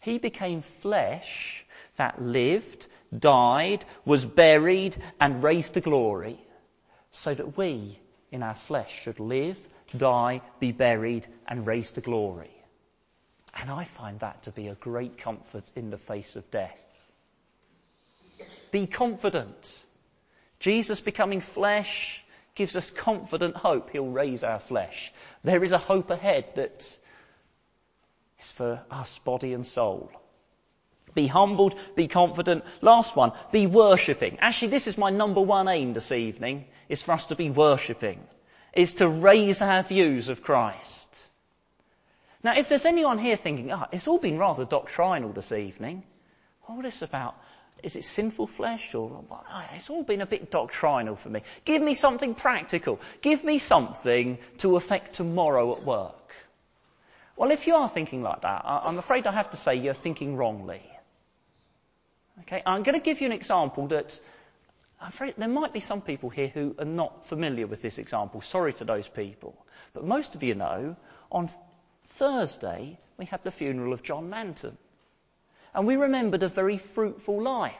He 0.00 0.18
became 0.18 0.62
flesh 0.62 1.65
that 1.96 2.20
lived, 2.20 2.86
died, 3.16 3.84
was 4.04 4.24
buried, 4.24 4.96
and 5.20 5.42
raised 5.42 5.74
to 5.74 5.80
glory, 5.80 6.38
so 7.10 7.34
that 7.34 7.56
we, 7.56 7.98
in 8.30 8.42
our 8.42 8.54
flesh, 8.54 9.02
should 9.02 9.20
live, 9.20 9.58
die, 9.96 10.42
be 10.60 10.72
buried, 10.72 11.26
and 11.46 11.66
raised 11.66 11.94
to 11.94 12.00
glory. 12.00 12.50
And 13.54 13.70
I 13.70 13.84
find 13.84 14.20
that 14.20 14.42
to 14.44 14.50
be 14.50 14.68
a 14.68 14.74
great 14.74 15.18
comfort 15.18 15.64
in 15.74 15.90
the 15.90 15.98
face 15.98 16.36
of 16.36 16.50
death. 16.50 16.82
Be 18.70 18.86
confident. 18.86 19.84
Jesus 20.60 21.00
becoming 21.00 21.40
flesh 21.40 22.22
gives 22.54 22.76
us 22.76 22.90
confident 22.90 23.56
hope 23.56 23.90
he'll 23.90 24.06
raise 24.06 24.42
our 24.42 24.58
flesh. 24.58 25.12
There 25.44 25.62
is 25.62 25.72
a 25.72 25.78
hope 25.78 26.10
ahead 26.10 26.46
that 26.56 26.98
is 28.40 28.52
for 28.52 28.82
us, 28.90 29.18
body 29.20 29.52
and 29.52 29.66
soul. 29.66 30.10
Be 31.16 31.26
humbled, 31.26 31.74
be 31.96 32.06
confident. 32.08 32.62
Last 32.82 33.16
one, 33.16 33.32
be 33.50 33.66
worshipping. 33.66 34.38
Actually, 34.40 34.68
this 34.68 34.86
is 34.86 34.98
my 34.98 35.10
number 35.10 35.40
one 35.40 35.66
aim 35.66 35.94
this 35.94 36.12
evening, 36.12 36.66
is 36.90 37.02
for 37.02 37.12
us 37.12 37.26
to 37.28 37.34
be 37.34 37.48
worshipping. 37.50 38.20
Is 38.74 38.96
to 38.96 39.08
raise 39.08 39.62
our 39.62 39.82
views 39.82 40.28
of 40.28 40.42
Christ. 40.42 41.08
Now, 42.44 42.54
if 42.54 42.68
there's 42.68 42.84
anyone 42.84 43.18
here 43.18 43.36
thinking, 43.36 43.72
oh, 43.72 43.86
it's 43.90 44.06
all 44.06 44.18
been 44.18 44.38
rather 44.38 44.66
doctrinal 44.66 45.32
this 45.32 45.52
evening, 45.52 46.02
all 46.68 46.82
this 46.82 47.00
about, 47.00 47.34
is 47.82 47.96
it 47.96 48.04
sinful 48.04 48.46
flesh 48.46 48.94
or, 48.94 49.24
oh, 49.30 49.64
it's 49.74 49.88
all 49.88 50.02
been 50.02 50.20
a 50.20 50.26
bit 50.26 50.50
doctrinal 50.50 51.16
for 51.16 51.30
me. 51.30 51.40
Give 51.64 51.80
me 51.80 51.94
something 51.94 52.34
practical. 52.34 53.00
Give 53.22 53.42
me 53.42 53.58
something 53.58 54.36
to 54.58 54.76
affect 54.76 55.14
tomorrow 55.14 55.74
at 55.74 55.82
work. 55.82 56.34
Well, 57.36 57.50
if 57.50 57.66
you 57.66 57.74
are 57.76 57.88
thinking 57.88 58.22
like 58.22 58.42
that, 58.42 58.62
I'm 58.66 58.98
afraid 58.98 59.26
I 59.26 59.32
have 59.32 59.50
to 59.50 59.56
say 59.56 59.76
you're 59.76 59.94
thinking 59.94 60.36
wrongly. 60.36 60.82
Okay, 62.40 62.62
I'm 62.66 62.82
going 62.82 62.98
to 62.98 63.04
give 63.04 63.20
you 63.20 63.26
an 63.26 63.32
example 63.32 63.88
that 63.88 64.18
I'm 65.00 65.08
afraid 65.08 65.34
there 65.36 65.48
might 65.48 65.72
be 65.72 65.80
some 65.80 66.00
people 66.00 66.30
here 66.30 66.48
who 66.48 66.74
are 66.78 66.84
not 66.84 67.26
familiar 67.26 67.66
with 67.66 67.82
this 67.82 67.98
example. 67.98 68.40
Sorry 68.40 68.72
to 68.74 68.84
those 68.84 69.08
people. 69.08 69.56
But 69.92 70.04
most 70.04 70.34
of 70.34 70.42
you 70.42 70.54
know, 70.54 70.96
on 71.30 71.48
Thursday, 72.02 72.98
we 73.16 73.26
had 73.26 73.42
the 73.42 73.50
funeral 73.50 73.92
of 73.92 74.02
John 74.02 74.30
Manton. 74.30 74.76
And 75.74 75.86
we 75.86 75.96
remembered 75.96 76.42
a 76.42 76.48
very 76.48 76.78
fruitful 76.78 77.42
life. 77.42 77.74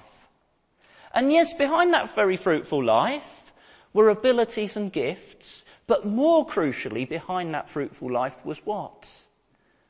And 1.15 1.33
yes, 1.33 1.55
behind 1.55 1.95
that 1.95 2.15
very 2.15 2.37
fruitful 2.37 2.85
life 2.85 3.53
were 3.95 4.11
abilities 4.11 4.77
and 4.77 4.93
gifts, 4.93 5.65
but 5.87 6.05
more 6.05 6.47
crucially, 6.47 7.09
behind 7.09 7.55
that 7.55 7.71
fruitful 7.71 8.13
life 8.13 8.45
was 8.45 8.59
what? 8.67 9.26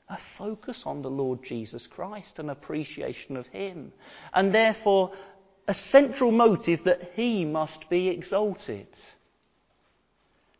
A 0.08 0.16
focus 0.16 0.86
on 0.86 1.02
the 1.02 1.10
Lord 1.10 1.42
Jesus 1.42 1.86
Christ, 1.86 2.38
an 2.38 2.50
appreciation 2.50 3.36
of 3.36 3.46
Him, 3.48 3.92
and 4.32 4.52
therefore 4.52 5.12
a 5.66 5.74
central 5.74 6.30
motive 6.30 6.84
that 6.84 7.12
He 7.16 7.44
must 7.44 7.88
be 7.88 8.08
exalted. 8.08 8.86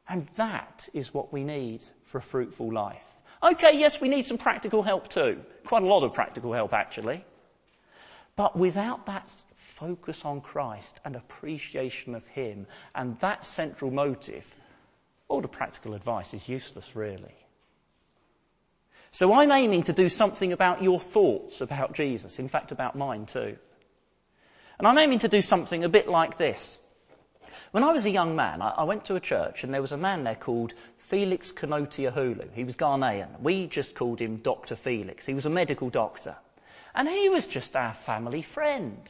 And 0.09 0.27
that 0.37 0.89
is 0.95 1.15
what 1.15 1.33
we 1.33 1.45
need 1.45 1.83
for 2.07 2.19
a 2.19 2.23
fruitful 2.23 2.73
life. 2.73 3.03
Okay, 3.43 3.79
yes, 3.79 4.01
we 4.01 4.09
need 4.09 4.27
some 4.27 4.39
practical 4.39 4.83
help 4.83 5.09
too. 5.09 5.41
Quite 5.65 5.83
a 5.83 5.87
lot 5.87 6.05
of 6.05 6.15
practical 6.15 6.53
help 6.53 6.73
actually. 6.73 7.25
But 8.35 8.57
without 8.57 9.07
that 9.07 9.33
focus 9.57 10.25
on 10.25 10.41
Christ 10.41 10.99
and 11.05 11.17
appreciation 11.17 12.15
of 12.15 12.27
Him 12.29 12.67
and 12.95 13.19
that 13.21 13.45
central 13.45 13.91
motive, 13.91 14.45
all 15.29 15.41
the 15.41 15.49
practical 15.49 15.95
advice 15.95 16.35
is 16.35 16.49
useless 16.49 16.95
really. 16.95 17.35
So 19.17 19.33
I'm 19.33 19.51
aiming 19.51 19.85
to 19.85 19.95
do 19.95 20.11
something 20.11 20.53
about 20.53 20.83
your 20.83 21.01
thoughts 21.01 21.63
about 21.63 21.95
Jesus, 21.95 22.39
in 22.39 22.49
fact 22.49 22.71
about 22.71 22.97
mine 22.97 23.25
too. 23.25 23.57
And 24.79 24.87
I'm 24.87 24.99
aiming 24.99 25.21
to 25.21 25.29
do 25.29 25.41
something 25.41 25.85
a 25.85 25.89
bit 25.89 26.07
like 26.07 26.37
this. 26.37 26.79
When 27.71 27.83
I 27.83 27.93
was 27.93 28.05
a 28.05 28.11
young 28.11 28.37
man, 28.37 28.61
I, 28.61 28.85
went 28.85 29.07
to 29.07 29.15
a 29.15 29.21
church 29.21 29.65
and 29.65 29.73
there 29.73 29.81
was 29.81 29.93
a 29.93 29.97
man 29.97 30.25
there 30.25 30.35
called 30.35 30.75
Felix 30.99 31.51
Kanotiahulu. 31.51 32.53
He 32.53 32.65
was 32.65 32.77
Ghanaian. 32.77 33.41
We 33.41 33.67
just 33.69 33.95
called 33.95 34.21
him 34.21 34.37
Dr. 34.37 34.77
Felix. 34.77 35.25
He 35.25 35.33
was 35.33 35.47
a 35.47 35.51
medical 35.51 35.89
doctor. 35.89 36.37
And 36.95 37.09
he 37.09 37.31
was 37.31 37.47
just 37.47 37.75
our 37.75 37.95
family 37.95 38.43
friend. 38.43 39.01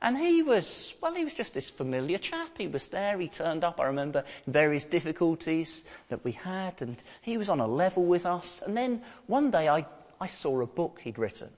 And 0.00 0.16
he 0.16 0.42
was, 0.42 0.92
well, 1.00 1.14
he 1.14 1.24
was 1.24 1.34
just 1.34 1.54
this 1.54 1.70
familiar 1.70 2.18
chap. 2.18 2.50
He 2.58 2.66
was 2.66 2.88
there. 2.88 3.18
He 3.18 3.28
turned 3.28 3.64
up. 3.64 3.80
I 3.80 3.86
remember 3.86 4.24
various 4.46 4.84
difficulties 4.84 5.84
that 6.10 6.24
we 6.24 6.32
had, 6.32 6.82
and 6.82 7.02
he 7.22 7.38
was 7.38 7.48
on 7.48 7.60
a 7.60 7.66
level 7.66 8.04
with 8.04 8.26
us. 8.26 8.62
And 8.64 8.76
then 8.76 9.02
one 9.26 9.50
day 9.50 9.68
I, 9.68 9.86
I 10.20 10.26
saw 10.26 10.60
a 10.60 10.66
book 10.66 11.00
he'd 11.02 11.18
written. 11.18 11.48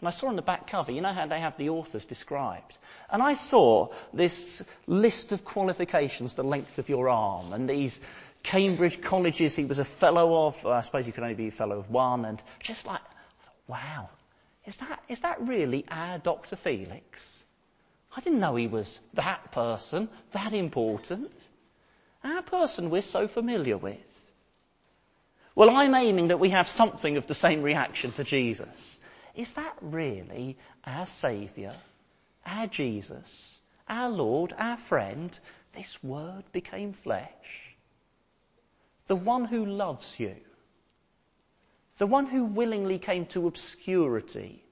And 0.00 0.08
I 0.08 0.10
saw 0.10 0.28
on 0.28 0.36
the 0.36 0.42
back 0.42 0.66
cover, 0.66 0.90
you 0.90 1.00
know 1.00 1.12
how 1.12 1.26
they 1.26 1.40
have 1.40 1.56
the 1.56 1.70
authors 1.70 2.04
described. 2.04 2.76
And 3.08 3.22
I 3.22 3.34
saw 3.34 3.88
this 4.12 4.62
list 4.86 5.32
of 5.32 5.44
qualifications, 5.44 6.34
the 6.34 6.42
length 6.42 6.78
of 6.78 6.88
your 6.88 7.08
arm, 7.08 7.52
and 7.52 7.68
these 7.68 8.00
Cambridge 8.42 9.00
colleges 9.00 9.54
he 9.54 9.64
was 9.64 9.78
a 9.78 9.84
fellow 9.84 10.46
of. 10.46 10.66
I 10.66 10.80
suppose 10.80 11.06
you 11.06 11.12
can 11.12 11.22
only 11.22 11.36
be 11.36 11.48
a 11.48 11.52
fellow 11.52 11.78
of 11.78 11.90
one. 11.90 12.24
And 12.24 12.42
just 12.60 12.86
like, 12.86 13.00
wow, 13.68 14.08
is 14.66 14.76
that, 14.76 15.02
is 15.08 15.20
that 15.20 15.40
really 15.46 15.84
our 15.88 16.18
Dr. 16.18 16.56
Felix? 16.56 17.41
I 18.14 18.20
didn't 18.20 18.40
know 18.40 18.56
he 18.56 18.66
was 18.66 19.00
that 19.14 19.52
person, 19.52 20.08
that 20.32 20.52
important. 20.52 21.32
Our 22.22 22.42
person 22.42 22.90
we're 22.90 23.02
so 23.02 23.26
familiar 23.26 23.78
with. 23.78 24.30
Well, 25.54 25.70
I'm 25.70 25.94
aiming 25.94 26.28
that 26.28 26.40
we 26.40 26.50
have 26.50 26.68
something 26.68 27.16
of 27.16 27.26
the 27.26 27.34
same 27.34 27.62
reaction 27.62 28.12
to 28.12 28.24
Jesus. 28.24 29.00
Is 29.34 29.54
that 29.54 29.76
really 29.80 30.58
our 30.84 31.06
Saviour, 31.06 31.74
our 32.44 32.66
Jesus, 32.66 33.60
our 33.88 34.10
Lord, 34.10 34.54
our 34.58 34.76
friend? 34.76 35.38
This 35.74 36.02
Word 36.02 36.44
became 36.52 36.92
flesh. 36.92 37.76
The 39.06 39.16
one 39.16 39.46
who 39.46 39.64
loves 39.64 40.20
you. 40.20 40.36
The 41.96 42.06
one 42.06 42.26
who 42.26 42.44
willingly 42.44 42.98
came 42.98 43.26
to 43.26 43.46
obscurity 43.46 44.62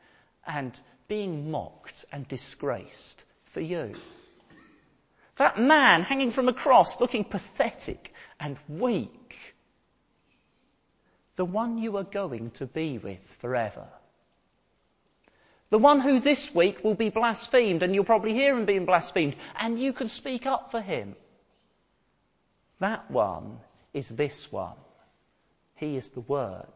and 0.46 0.78
being 1.08 1.50
mocked 1.50 2.04
and 2.12 2.28
disgraced 2.28 3.24
for 3.50 3.60
you. 3.60 3.94
That 5.36 5.58
man 5.58 6.02
hanging 6.02 6.30
from 6.30 6.48
a 6.48 6.52
cross 6.52 7.00
looking 7.00 7.24
pathetic 7.24 8.12
and 8.38 8.56
weak. 8.68 9.54
The 11.36 11.44
one 11.44 11.78
you 11.78 11.96
are 11.96 12.04
going 12.04 12.50
to 12.52 12.66
be 12.66 12.98
with 12.98 13.36
forever. 13.40 13.86
The 15.70 15.78
one 15.78 16.00
who 16.00 16.20
this 16.20 16.54
week 16.54 16.82
will 16.84 16.94
be 16.94 17.10
blasphemed 17.10 17.82
and 17.82 17.94
you'll 17.94 18.04
probably 18.04 18.34
hear 18.34 18.56
him 18.56 18.66
being 18.66 18.86
blasphemed 18.86 19.36
and 19.58 19.78
you 19.78 19.92
can 19.92 20.08
speak 20.08 20.44
up 20.44 20.72
for 20.72 20.80
him. 20.80 21.14
That 22.80 23.10
one 23.10 23.60
is 23.94 24.08
this 24.08 24.50
one. 24.50 24.76
He 25.76 25.96
is 25.96 26.10
the 26.10 26.20
Word 26.20 26.66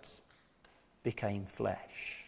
became 1.03 1.45
flesh. 1.45 2.24